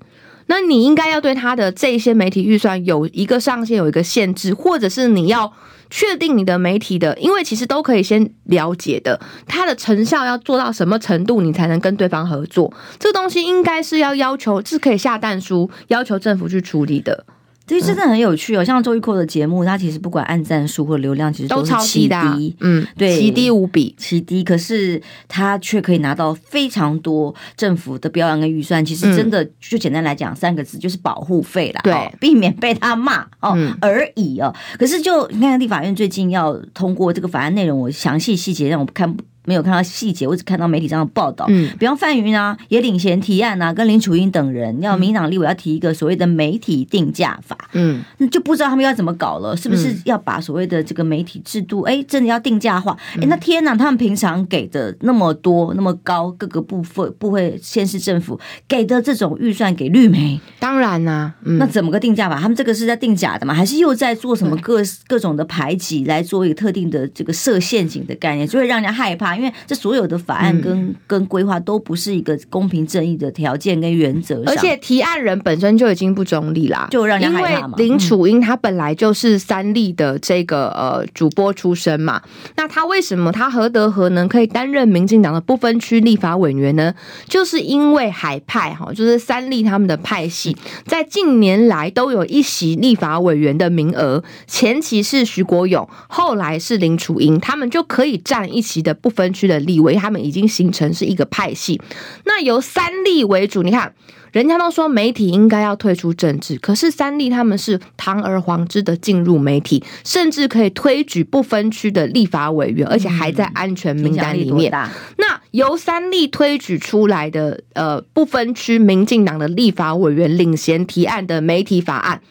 [0.49, 5.53] 那你应该要对他的这些媒体预算有一个上限，有一个限制，或者是你要
[5.91, 12.73] 确定你的媒体的，因为其实都可以先了解的，它的成效要做到什么程度，你才能跟对方合作。
[12.97, 17.25] 这东西应该是要要求，是可以下蛋书，要求政府去处理的。
[17.69, 18.63] 这真的很有趣哦。
[18.63, 24.43] 像周玉蔻的节目，他其实不管按赞数或流量，其实都是奇低，超低的，嗯，对，奇低无比，奇低。
[24.43, 28.83] 可是他却可以拿到非常多政府的标扬跟预算。
[28.83, 34.53] 其实真的就简单来讲，三个字就是保护费啦，对，避免被他骂哦而已哦。
[34.77, 39.23] 可是就你看，立法院最近要通过这个法案内容，我详细细节让我看不。
[39.49, 41.47] 没有看到细节，我只看到媒体上的报道。
[41.49, 47.57] 嗯，比方范云啊，也领衔提案啊，跟林楚英等人要民进党立委要提一个所谓的媒体定价法。
[47.73, 52.95] 嗯，那就不知道他们要怎么搞了，是不是要把所谓的这个媒体制度，哎，真的要定价化？
[53.19, 62.39] 哎，那天哪，他们平常给的那么多那么高，各个部分部会县市政府给的这种预算给绿媒，当然啦、啊，嗯、那怎么个定价法？
[62.39, 63.53] 他们这个是在定假的吗？
[63.53, 69.38] 还是又在做什么各各种的排挤，来做一个特定的这个设陷阱的概念，就会让人家害怕？
[69.39, 77.75] 因为这所有的法案跟、嗯、跟规划都不是一个公平正义的条件跟原则，而且提案人本身就已经不中立啦，就让人害怕嘛。
[77.77, 82.21] 因为林楚英他本来就是三立的这个呃主播出身嘛，
[82.57, 86.93] 那他为什么他何德何能可以担任民进党的不分区立法委员呢？
[87.27, 99.59] 就是因为海派哈，就是三立他们的派系，在近年来都有一席立法委员的名额，前期是徐国勇，后来是林楚英，他们就可以占一席的不分区的。
[99.69, 101.79] 立委他们已经形成是一个派系，
[102.25, 103.61] 那由三立为主。
[103.61, 103.93] 你看，
[104.31, 114.71] 人家都说媒体应该要退出政治，可是三立他们是堂而皇之的进入媒体，甚至可以推举不分区的立法委员，而且还在安全名单里面。
[115.17, 122.21] 那由三立推举出来的呃不分区民进党的立法委员领衔提案的媒体法案，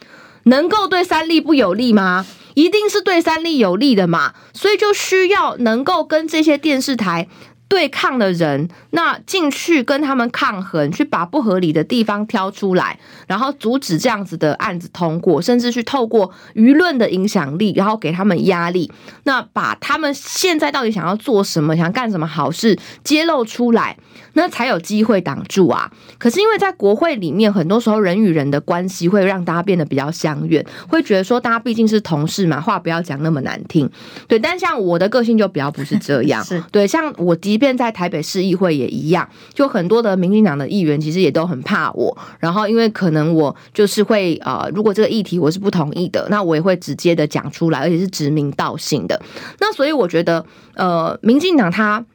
[0.48, 2.26] 能够对三立不有利吗？
[2.54, 7.28] 一定是对三立有利的嘛，所以就需要能够跟这些电视台
[7.68, 18.90] 对抗的人，那进去跟他们抗衡，去把不合理的地方挑出来，然后阻止这样子的案子通过，甚至去透过舆论的影响力，然后给他们压力，
[19.24, 23.98] 那把他们现在到底想要做什么，想干什么好事揭露出来，
[24.32, 25.92] 那才有机会挡住啊。
[26.16, 33.88] 可是因为在国会里面，很多时候人与人的关系会让大家变得比较相远，会觉得说大家毕竟是同事嘛，话不要讲那么难听，
[34.26, 34.38] 对。
[34.38, 36.86] 但像我的个性就比较不是这样， 是对。
[36.86, 42.16] 像我第即便在台北市议会也一样，就很多的民进党的议员其实也都很怕我。
[42.38, 49.20] 然后因为可能我就是会呃，如果这个议题我是不同意的，那我也会直接的讲出来，而且是指名道姓的。
[49.58, 52.06] 那所以我觉得呃，民进党他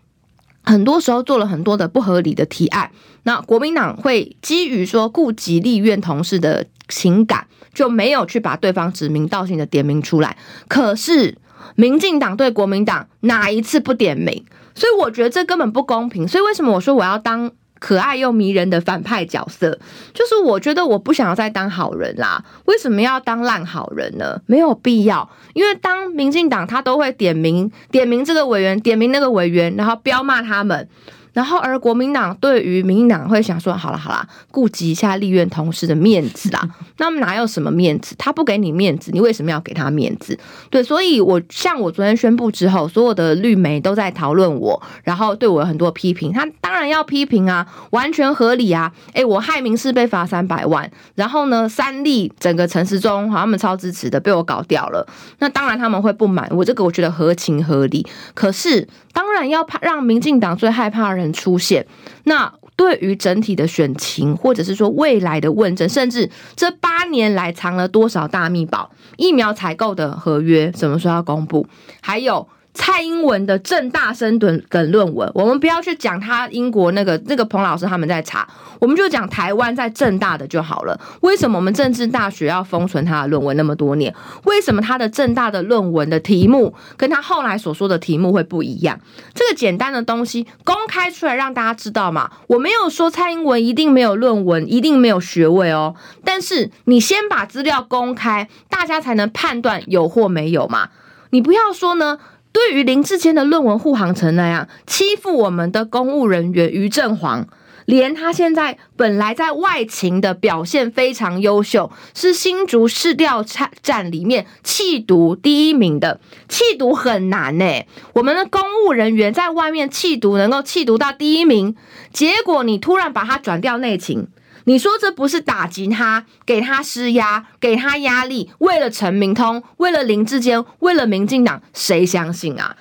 [0.63, 2.89] 很多时候做了很多的不合理的提案，
[3.23, 10.37] 那国民党会基于说顾及立院同事的情感，就没有去把对方指名道姓的点名出来。
[10.69, 11.37] 可是。
[11.75, 14.45] 民进党对国民党哪一次不点名？
[14.75, 16.27] 所以我觉得这根本不公平。
[16.27, 19.77] 所以为什么我说我要当可爱又迷人的反派角色？
[20.13, 22.43] 就是我觉得我不想要再当好人啦。
[22.65, 24.41] 为什么要当烂好人呢？
[24.45, 25.29] 没有必要。
[25.53, 30.87] 因为当民进党他都会点名点名这个委员，点名那个委员，然后飙骂他们。
[31.33, 36.69] 然后，而国民党对于民进党会想说：好了好了，顾及一下立院同事的面子啦。
[36.97, 38.15] 那么哪有什么面子？
[38.17, 40.37] 他不给你面子，你为什么要给他面子？
[40.69, 46.31] 对，所以我像我昨天宣布之后，所有的绿媒都在讨论我，然后对我有很多批评。
[46.31, 48.93] 他当然要批评啊，完全合理啊。
[49.13, 55.05] 诶，我害民事被罚三百万，然后呢，三立整个城市中好他们超支持的被我搞掉了。
[55.39, 58.05] 那当然他们会不满我，这个我觉得合情合理。
[58.33, 61.85] 可是当然要怕让民进党最害怕的人出现，
[62.25, 71.65] 那对于整体的选情，或者是说未来的问政，甚至这八年来藏了多少大秘宝，疫苗采购的合约什么时候要公布？
[72.01, 72.49] 还有。
[72.73, 78.47] 蔡英文的政大生等等论文，我们不要去讲他英国那个那个彭老师他们在查，
[78.79, 80.99] 我们就讲台湾在政大的就好了。
[81.21, 84.13] 为什么我们政治大学要封存他的论文那么多年？
[84.45, 88.99] 为什么他的政大的论文的题目跟他后来所说的题目会不一样？
[89.35, 92.31] 这个简单的东西公开出来让大家知道嘛。
[92.47, 95.95] 我没有说蔡英文一定没有论文，一定没有学位哦。
[96.25, 100.89] 但是你先把资料公开，大家才能判断有或没有嘛。
[101.29, 102.17] 你不要说呢。
[102.53, 107.47] 对于林志坚的论文护航成那样欺负我们的公务人员于正煌，
[107.85, 113.43] 连他现在本来在外勤的表现非常优秀，是新竹市调
[113.81, 117.83] 站里面弃毒第一名的，弃毒很难呢。
[118.13, 121.75] 我们的公务人员在外面弃毒能够弃毒到第一名，
[122.13, 124.27] 结果你突然把他转调内勤。
[124.65, 128.49] 你说这不是打击他，给他施压，给他压力？
[128.59, 132.75] 为了陈明通，为了林志坚，为了民进党，谁相信啊？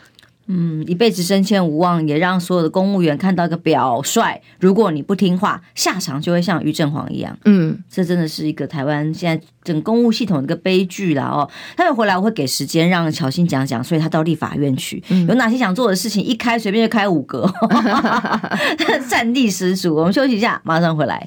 [0.49, 4.40] 嗯，一辈子升迁无望，也让所有的公务员看到一个表率。
[4.59, 7.38] 如果你不听话，下场就会像于振煌一样。
[7.45, 11.49] 嗯，这真的是一个台湾现在整公务系统的一个悲剧了哦。
[11.77, 17.51] 他们回来我会给时间让乔欣讲讲，所以他到立法院去，嗯、有哪些想做的事情，一开随便就开五个，
[19.09, 19.95] 战力十足。
[19.95, 21.27] 我们休息一下，马上回来。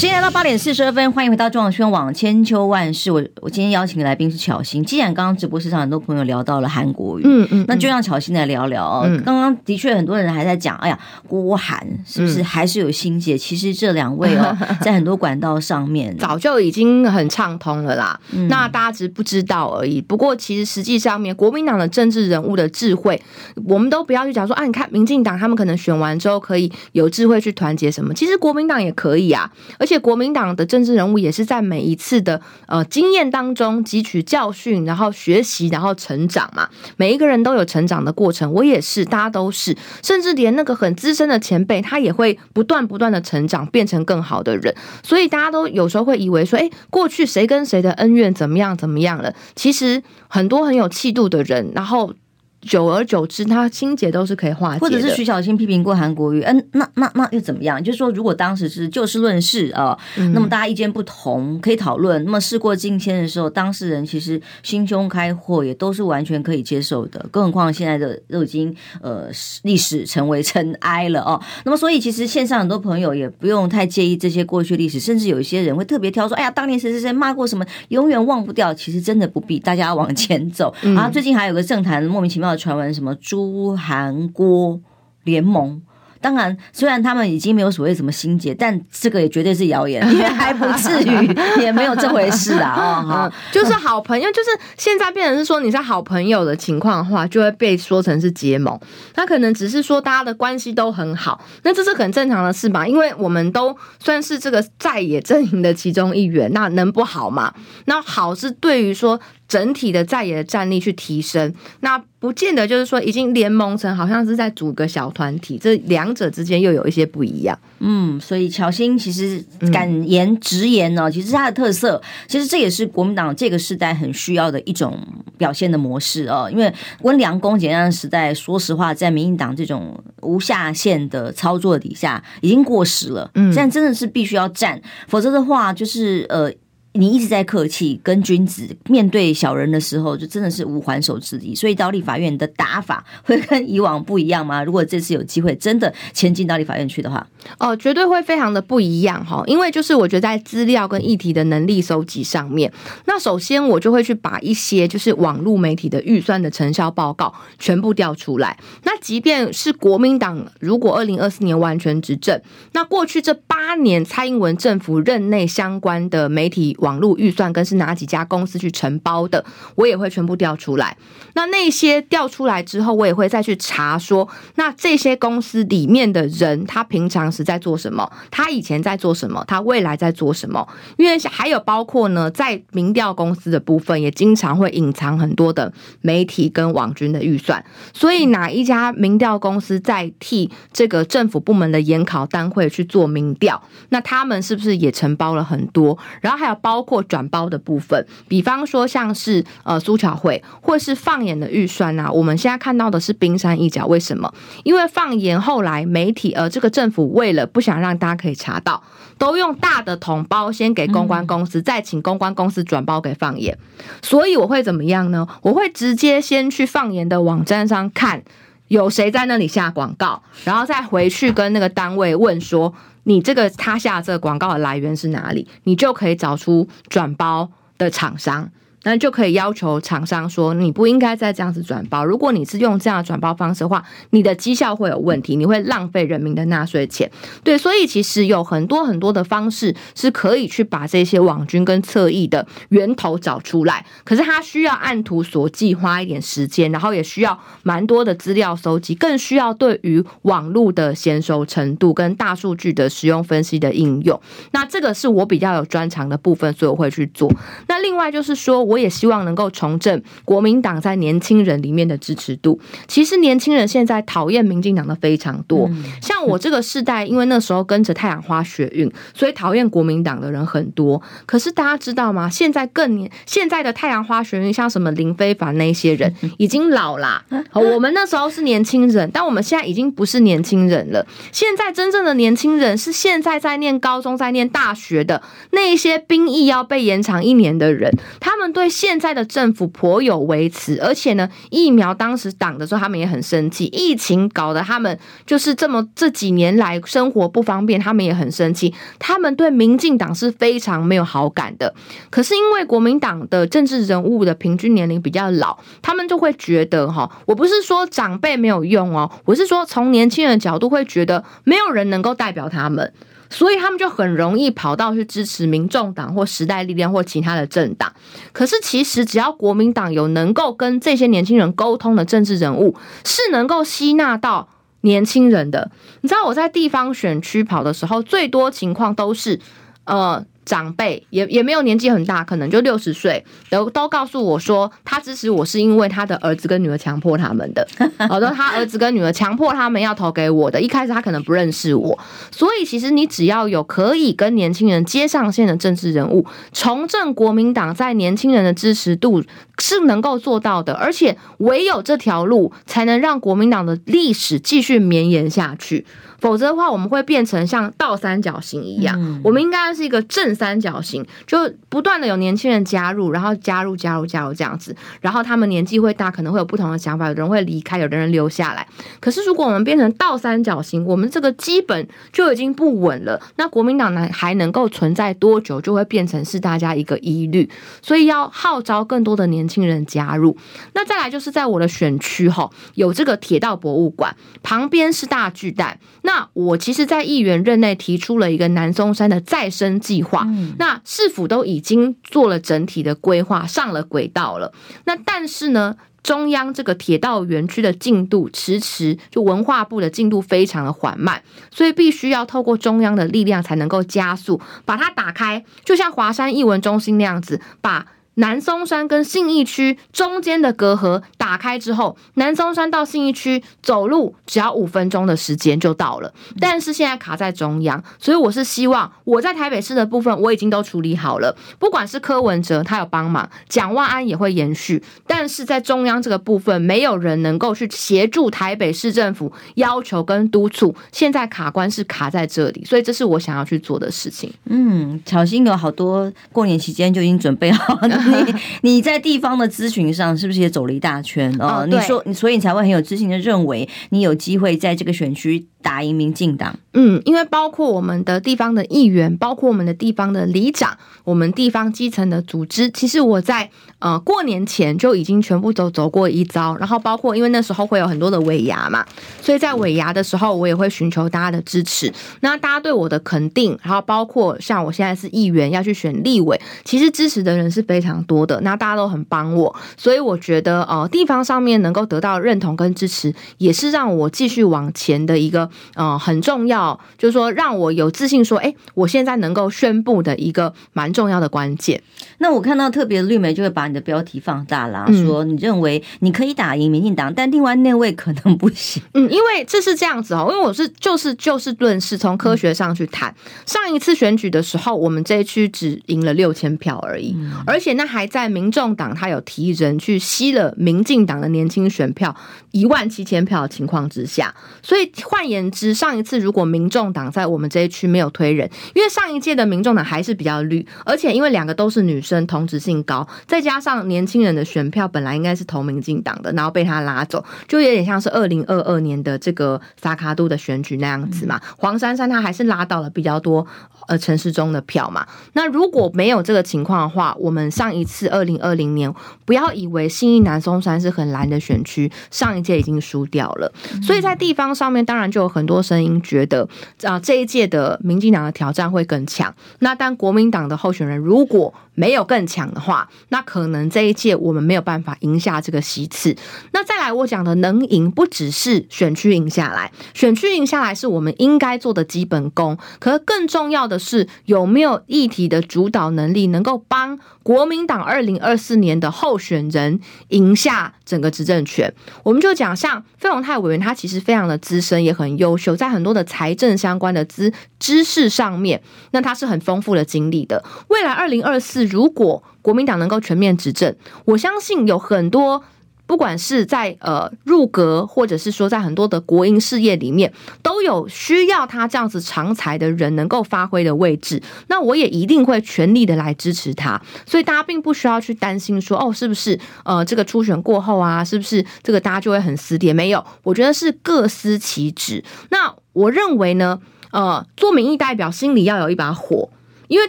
[0.00, 3.10] 时间来到八点四十二分，欢迎回到中广新闻网千秋万世。
[3.12, 4.82] 我我今天邀请的来宾是巧心。
[4.82, 9.02] 既然刚刚直播室上很多朋友聊到了韩国瑜，嗯嗯，那就让巧心来聊聊哦。
[9.04, 10.98] 嗯、刚刚的确很多人还在讲，哎呀，
[11.28, 13.34] 郭韩是不是还是有心结？
[13.34, 18.18] 嗯、其实这两位哦， 在很多管道上面早就已经很畅通了啦。
[18.32, 20.00] 嗯、那大家只是不知道而已。
[20.00, 23.20] 不过其实实际上面，国民党的政治人物的智慧，
[23.66, 29.89] 我们都不要去讲说啊，你看民进党他们可能选完之后可以有智慧去团结什么，其实国民党也可以啊，而且。
[29.90, 36.68] 且国民党的政治人物也是在每一次的呃经验当中汲取教训，然后学习，然后成长嘛。
[36.96, 44.72] 每一个人都有成长的过程，我也是，大家都是，甚至连那个很资深的前辈，他也会不断不断的成长，变成更好的人。
[45.02, 49.34] 所以大家都有时候会以为说，诶，过去谁跟谁的恩怨怎么样怎么样了？
[49.56, 52.14] 其实很多很有气度的人，然后。
[52.60, 54.80] 久而久之，他心结都是可以化解的。
[54.80, 57.82] 或者是徐小新批评过韩国瑜，嗯、呃，那那那又怎么样？
[57.82, 62.22] 就是说，如果当时是就事论事啊，呃嗯、那么大家意见不同可以讨论。
[62.24, 67.24] 那么事过境迁的时候，当事人其实心胸开阔，也都是完全可以接受的。
[67.30, 69.28] 更何况现在的都已经呃
[69.62, 71.40] 历史成为尘埃了哦。
[71.64, 78.74] 那么所以其实线上很多朋友也不用太介意这些过去历史，甚至有一些人会特别挑说，哎呀，当年谁谁谁骂过什么，永远忘不掉。
[78.74, 80.74] 其实真的不必，大家要往前走。
[80.82, 82.49] 然后、嗯、最近还有个政坛莫名其妙。
[82.56, 84.80] 传闻什么朱韩郭
[85.24, 85.82] 联盟？
[86.22, 92.74] 当然，虽然他们已经没有所谓什么心结，但这个也绝对是谣言， 因为还不至于， 也没有这回事啊。
[92.76, 98.78] 哦， 好，就是好朋友，就是现在变成是说你是好朋友的情况的话，就会被说成是结盟。
[99.14, 102.86] 那可能只是说大家的关系都很好，那这是很正常的事吧？
[102.86, 107.54] 因为我们都算是这个在野阵营的其中一员，那能不好吗？
[107.86, 109.18] 那好是对于说。
[109.50, 117.58] 整体的在野的战力去提升，那不见得就是说已经联盟成，好像是在组个小团体，这两者之间又有一些不一样。
[117.80, 124.96] 嗯，所以乔欣其实敢言直言呢，其实他的特色，其实这也是国民党这个时代很需要的一种
[125.36, 126.48] 表现的模式哦。
[126.48, 133.28] 因为温良恭俭让的时代，说实话，在民进党这种无下限的操作底下，已经过时了。
[133.34, 136.52] 嗯，现在真的是必须要战，否则的话，就是呃。
[136.92, 141.54] 你一直在客气，跟君子面对小人的时候，就真的是无还手之力。
[141.54, 144.64] 所以到立法院的打法会跟以往不一样吗？
[144.64, 147.24] 如果这次有机会真的前进到立法院去的话，
[147.60, 149.44] 哦，绝对会非常的不一样哈。
[149.46, 152.72] 因为就是我觉得在资料跟议题的能力收集上面，
[153.04, 158.58] 那首先我就会去把一些就是网络媒体的预算的成效报告全部调出来。
[158.82, 166.76] 那即便是国民党如果二零二四年完全执政，那过去这八年蔡英文政府任内相关的媒体。
[166.80, 170.96] 网络预算跟是哪几家公司去承包的，我也会全部调出来。
[171.34, 178.10] 那那些调出来之后，我也会再去查说，那这些公司里面的人，他平常是在做什么？
[178.30, 179.44] 他以前在做什么？
[179.46, 180.66] 他未来在做什么？
[180.96, 187.64] 因为还有包括呢，在民调公司的部分，也经常会隐藏很多的媒体跟网军的预算。
[187.92, 193.62] 所以哪一家民调公司在替这个政府部门的研考单位去做民调？
[193.90, 195.96] 那他们是不是也承包了很多？
[196.20, 196.69] 然后还有包。
[196.70, 203.88] 包括转包的部分，比方说像是呃苏巧慧，或是放眼的预算啊，我们现在看到的是冰山一角。
[203.88, 204.32] 为什么？
[204.62, 208.80] 因为放眼后来媒体，呃，这个政府为了不想让大家可以查到，
[209.18, 213.58] 都用大的统包先给公关公司，再请公关公司转包给放眼。
[214.00, 215.26] 所以我会怎么样呢？
[215.42, 218.22] 我会直接先去放眼的网站上看
[218.68, 222.72] 有谁在那里下广告，然后再回去跟那个单位问说。
[223.04, 225.48] 你这个他下这个广告的来源是哪里？
[225.64, 228.50] 你就可以找出转包的厂商。
[228.82, 232.04] 那就可以要求厂商说，你不应该再这样子转包。
[232.04, 237.10] 如果你是用这样的转包方式的话，你的绩效会有问题，你会浪费人民的纳税钱。
[237.44, 243.84] 对，所以其实有很多很多的方式是可以去把这些网军跟侧翼的源头找出来。
[244.04, 254.18] 可是它需要按图索骥，花一点时间，然后也需要蛮多的资料搜集，更需要对于网络的娴熟程度跟大数据的使用分析的应用。
[254.52, 257.30] 那这个是我比较有专长的部分，所以我会去做。
[257.68, 262.60] 那另外就是说，我也希望能够重振国民党在年轻人里面的支持度。
[262.86, 265.68] 其实年轻人现在讨厌民进党的非常多，
[266.00, 271.02] 像我这个世代，因为那时候跟着太阳花学运，所以讨厌国民党的人很多。
[271.26, 272.30] 可是大家知道吗？
[272.30, 277.24] 现在更年现在的太阳花学运，像什么林非凡那些人， 已经老啦。
[277.52, 281.06] 我们那时候是年轻人，但我们现在已经不是年轻人了。
[281.32, 287.90] 现在真正的年轻人是现在在念高中，在念大学的那一些兵役要被延长一年的人，
[288.20, 293.64] 他们对对现在的政府颇有微词，而且呢，疫苗当时挡的时候，他们也很生气。
[293.72, 298.74] 疫情搞得他们就是这么这几年来生活不方便，他们也很生气。
[298.98, 301.74] 他们对民进党是非常没有好感的。
[302.10, 312.92] 可是因为国民党的政治人物的平均年龄比较老，他们就会觉得哈，我不是说长辈没有用哦，我是说从年轻人的角度会觉得没有人能够代表他们。
[313.30, 317.90] 所以他们就很容易跑到去支持民众党或时代力量或其他的政党。
[318.32, 324.48] 可是其实只要国民党有能够跟这些年轻人沟通的政治人物，是能够吸纳到
[324.82, 325.70] 年轻人的。
[326.02, 329.40] 你知道我在地方选区跑的时候，最多情况都是
[329.84, 330.26] 呃。
[330.50, 337.64] 长辈也也没有年纪很大，可能就六十岁，都都告诉我说，他支持我是因为他的儿子跟女儿强迫他们的，
[338.10, 340.60] 好的，他儿子跟女儿强迫他们要投给我的。
[340.60, 341.96] 一开始他可能不认识我，
[342.32, 349.22] 所以其实你只要有可以跟年轻人接上线的政治人物，重振国民党在年轻人的支持度
[349.60, 355.86] 是能够做到的，而且唯有这条路才能让国民党的历史继续绵延下去。
[356.18, 358.94] 否则的话，我们会变成像倒三角形一样。
[359.00, 364.76] 嗯、我们应该是一个正三角形，就不断的有年轻人加入，然后加入、加入、加入这样子。
[365.00, 368.66] 然后他们年纪会大，可能会有不同的想法，有的人会离开，有的人留下来。
[369.00, 373.18] 可是如果我们变成倒三角形，我们这个基本就已经不稳了。
[373.36, 377.48] 那国民党呢还能够存在多久，就会变成是大家一个疑虑。
[377.80, 380.36] 所以要号召更多的年轻人加入。
[380.74, 385.80] 那再来就是在我的选区哈，有这个铁道博物馆，旁边是大巨蛋。
[386.02, 390.28] 那我其实，在议员任内提出了一个南松山的再生计划，
[390.58, 394.52] 那市府都已经做了整体的规划，上了轨道了。
[394.84, 407.86] 那但是呢，中央这个铁道园区的进度迟迟，就文化部的进度非常的缓慢，所以必须要透过中央的力量才能够加速把它打开，就像华山艺文中心那样子把。
[408.20, 416.12] 南松山跟信义区中间的隔阂打开之后，南松山到信义区走路只要五分钟的时间就到了。
[416.38, 424.82] 但是现在卡在中央，所以我是希望我在台北市的部分我已经都处理好了，不管是柯文哲他有帮忙，蒋万安也会延续。
[425.06, 430.74] 但是在中央这个部分，没有人能够去协助台北市政府要求跟督促。
[430.92, 434.30] 现在卡关是卡在这里，所以这是我想要去做的事情。
[434.44, 438.09] 嗯，巧心有好多过年期间就已经准备好了。
[438.62, 441.66] 你你在地方的咨询上是不是也走了一大圈哦？
[441.68, 446.58] 你说你，所以你才会很有自信的认为你有机会在这个选区打赢民进党。
[446.72, 453.50] 嗯，因为包括我们的地方的议员，包括我们的地方的里长，我们地方基层的组织，其实我在
[453.80, 456.54] 呃过年前就已经全部都走过一遭。
[456.56, 458.86] 然后包括因为那时候会有很多的尾牙嘛，
[459.20, 461.92] 所以在尾牙的时候，我也会寻求大家的支持。
[462.20, 468.40] 那大家对我的肯定，然后包括像我现在是议员要去选立委，其实支持的人是非常多的。
[468.42, 476.78] 那大家都很帮我，所以我觉得呃地方上面能够得到认同跟支持，也是让我继续往前的一个呃很重要。
[476.98, 481.82] 就是说，让我有自信说，哎，我现在能够宣布的一个蛮重要的关键。
[482.18, 488.82] 那我看到特别绿媒就会把你的标题放大了，说你认为你可以打赢民进党，但另外那位可能不行。
[488.94, 493.14] 嗯，因为这是这样子哦，因为我是就是就事论事，从科学上去谈。
[493.46, 502.14] 上一次选举的时候，我们这一区只赢了六千票而已，而且那还在民众党他有提人去吸了民进党的年轻选票
[502.50, 521.40] 一万七千票的情况之下，所以换言言之，上一次如果民众党在我们这一区没有推人，因为上一届的民众党还是比较绿，而且因为两个都是女生，同质性高，再加上年轻人的选票本来应该是投民进党的，然后被他拉走，就有点像是二零二二年的这个萨卡都的选举那样子嘛。
[521.56, 523.46] 黄珊珊她还是拉到了比较多
[523.88, 525.06] 呃城市中的票嘛。
[525.32, 528.92] 那如果没有这个情况的话，我们上一次二零二零年，
[529.24, 536.46] 不要以为信义南松山是很蓝的选区，上一届已经输掉了，所以在地方上面当然就有很多声音觉得
[536.82, 539.34] 啊这一届的民进党的挑战会更强。
[539.60, 546.14] 那但国民党的候选人如果没有更强的话，那可能这一届我们没有办法赢下这个席次。
[546.52, 552.58] 那再来，我讲的能赢不只是选区赢下来，选区赢下来是我们应该做的基本功。
[552.80, 561.72] 可是更重要的是，有没有议题的主导能力，能够帮国民党二零二四年的候选人赢下整个执政权？
[562.02, 568.60] 我们就讲，像费鸿泰委员，他其实非常的资深，也很优秀，在很多的财政相关的知知识上面，
[568.90, 570.44] 那他是很丰富的经历的。
[570.68, 571.60] 未来二零二四。
[571.70, 575.44] 如果国民党能够全面执政，我相信有很多，
[575.90, 584.22] 不管是在呃入阁，或者是说在很多的国营事业里面，都有需要他这样子长才的人能够发挥的位置。
[584.46, 586.80] 那我也一定会全力的来支持他。
[587.04, 592.72] 所以大家并不需要去担心说，哦，是不是呃这个初选过后啊，是不是这个大家就会很撕裂？
[592.72, 595.02] 没有，我觉得是各司其职。
[595.30, 596.60] 那我认为呢，
[596.92, 599.30] 呃，做民意代表心里要有一把火。
[599.66, 599.88] 因为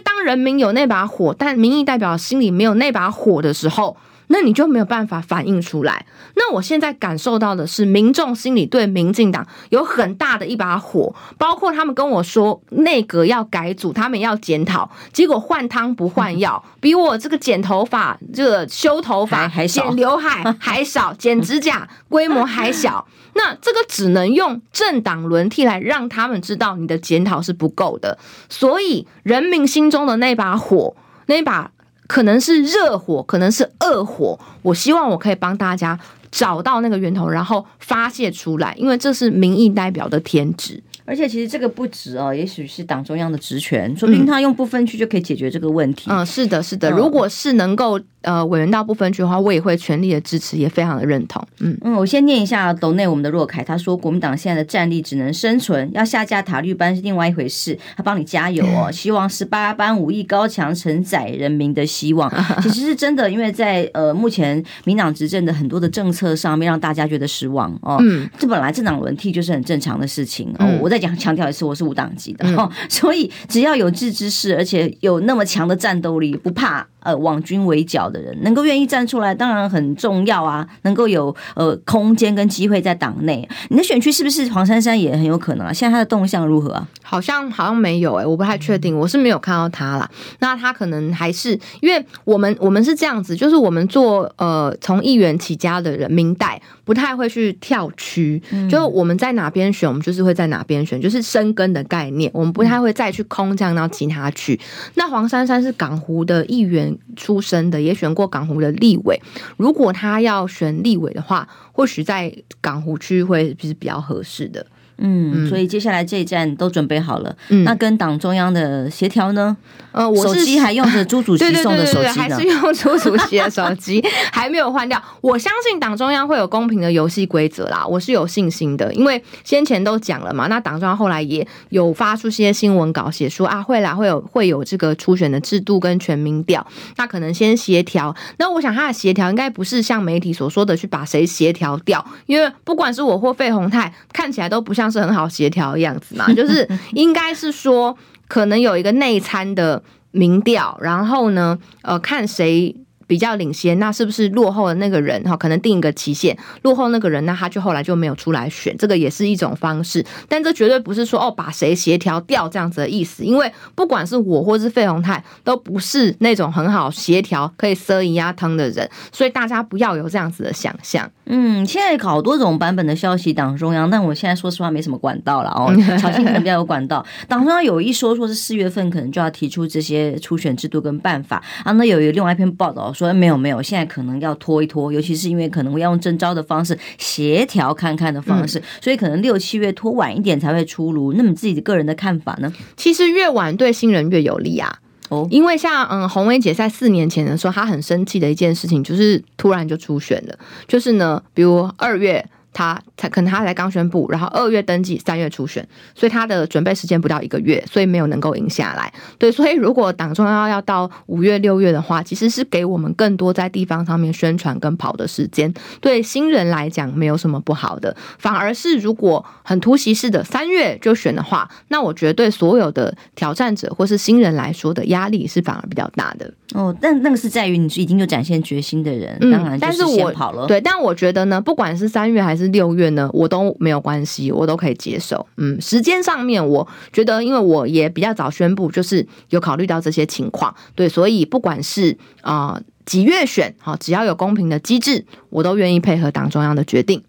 [0.00, 3.96] 当人民有那把火，但民意代表心里没有那把火的时候，
[4.32, 6.06] 那你就没有办法反映出来。
[6.36, 23.06] 那我现在感受到的是，民众心里对民进党有很大的一把火，包括他们跟我说内阁要改组，他们要检讨，结果换汤不换药，比我这个剪头发、这个修头发、还剪刘海还少，剪指甲规模还小。
[23.34, 28.18] 那这个只能用政党轮替来让他们知道你的检讨是不够的，
[28.48, 31.70] 所以人民心中的那把火，那把
[32.12, 35.98] 可能是热火，可能是恶火，我希望我可以帮大家
[36.30, 40.82] 找到那个源头，然后发泄出来，因为这是民意代表的天职。
[41.12, 46.10] 而且其实这个不止哦，也许是党中央的职权，说不定他用不分区就可以解决这个问题。
[46.10, 48.00] 嗯，是的，是的，如果是能够。
[48.22, 51.44] 呃，委员到不分区的话，我也会全力的支持，也非常的认同。
[51.58, 57.76] 嗯嗯，我先念一下斗内我们的若凯，他说国民党现在的战力只能生存，要下架塔绿班是另外一回事。
[57.96, 62.32] 他帮你加油哦， 希望十八班武艺高强承载人民的希望。
[62.62, 67.96] 其实是真的，因为在呃目前民党执政的很多的政策上面，让大家觉得失望哦。
[68.02, 70.66] 嗯，这本来政党轮替就是很正常的事情哦。
[70.68, 76.86] 嗯、我再讲强调一次，我是无党籍的哦， 所以只要有志之士，而且有那么强的战斗力，不怕。
[77.04, 80.64] 呃，网军围剿的人能够愿意站出来，当然很重要啊。
[80.82, 85.72] 能够有呃空间跟机会在党内，你的选区是不是黄珊珊也很有可能啊？
[85.72, 86.88] 现在他的动向如何啊？
[87.12, 90.10] 好像好像没有诶、欸，我不太确定，我是没有看到他啦。
[90.38, 91.50] 那他可能还是
[91.82, 104.58] 因为我们我们是这样子，就是我们做呃从议员起家的人，民代不太会去跳区，嗯、就我们在哪边选，我们就是会在哪边选，就是生根的概念，我们不太会再去空降到其他区。
[104.94, 106.96] 那黄珊珊是港湖的议员。
[107.14, 109.20] 出身的也选过港湖的立委，
[109.58, 114.64] 如果他要选立委的话，或许在港湖区会是比较合适的。
[114.98, 117.34] 嗯，所以接下来这一站都准备好了。
[117.48, 119.56] 嗯，那跟党中央的协调呢？
[119.92, 125.02] 呃，我手机还用着朱主席 送的手机呢，还是用朱主席的手机， 还没有换掉。
[125.20, 130.46] 我相信党中央会有公平的游戏规则啦，我是有信心的，因为先前都讲了嘛。
[130.46, 136.66] 那党中央后来也有发出些新闻稿，写说啊，会来会有会有这个初选的制度跟全民调，
[136.96, 138.14] 那可能先协调。
[138.38, 144.81] 那我想他的协调应该不是像媒体所说的去把谁协调掉，因为不管是我或费鸿泰，看起来都不像。
[144.82, 152.74] 像是很好协调的样子嘛， 就是应该是说，可能有一个内参的民调，然后呢，呃，看谁。
[153.12, 155.36] 比较领先，那是不是落后的那个人哈？
[155.36, 160.02] 可能定一个期限，落后那个人，那他就后来就没有出来选，这个也是一种方式。
[160.30, 171.10] 但这绝对不是说哦，把谁协调掉这样子的意思，因为不管是我或是费宏泰，都不是那种很好协调可以塞一压汤的人，所以大家不要有这样子的想象。
[171.26, 175.70] 嗯，现在好多种版本的消息，党中央，但我现在说实话没什么管道了哦。
[176.00, 181.72] 巧芯可能比较有管道，党中央有一说，说是四月份可能就要提出这些初选制度跟办法啊。
[181.72, 183.01] 那有一个另外一篇报道说。
[183.02, 191.12] 说没有没有，现在可能要拖一拖，尤其是因为可能要用征招的方式协调看看的方式，嗯、所以可能六七月拖晚一点才会出炉。
[191.14, 192.52] 那么自己的个人的看法呢？
[192.76, 194.78] 其实越晚对新人越有利啊。
[195.08, 208.92] 哦，因为像嗯红薇姐在四年前的时候，她很生气的一件事情就是突然就出选了，就是呢，比如二月他才可能他才刚宣布，然后二月登记，三月初选，所以他的准备时间不到一个月，所以没有能够赢下来。
[209.18, 215.52] 对，所以如果党中央要到五月六月的话，其实是给我们更多在地方上面宣传跟跑的时间。
[215.80, 226.32] 对新人来讲，没有什么不好的，反而是如果很突袭式的三月就选的话，那我觉得对所有的挑战者或是新人来说的压力是反而比较大的。
[226.54, 230.44] 哦，但那个是在于你已经有展现决心的人，当然但是我跑了。
[230.44, 235.26] 嗯、对，但我觉得呢，不管是三月还是六月呢，我都没有关系，我都可以接受。
[235.36, 247.02] 嗯，时间上面，我觉得因为我也比较早宣布，就是有考虑到这些情况，对，所以不管是啊、几月选，好，只要有公平的机制，我都愿意配合党中央的决定。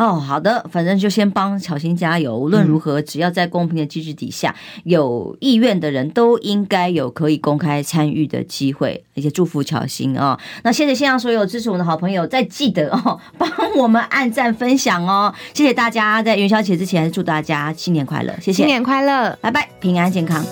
[0.00, 2.34] 哦，好的，反正就先帮巧心加油。
[2.34, 9.04] 无论如何，只要在公平的机制底下，有意愿的人都应该有可以公开参与的机会。
[9.14, 10.40] 而且祝福巧心啊！
[10.64, 15.34] 那谢谢线上所有支持我们的好朋友，再记得哦， 帮我们按赞分享哦。
[15.52, 18.32] 谢谢大家，在元宵节之前，祝大家新年快乐！
[18.40, 20.42] 谢谢，新年快乐，拜拜，平安健康。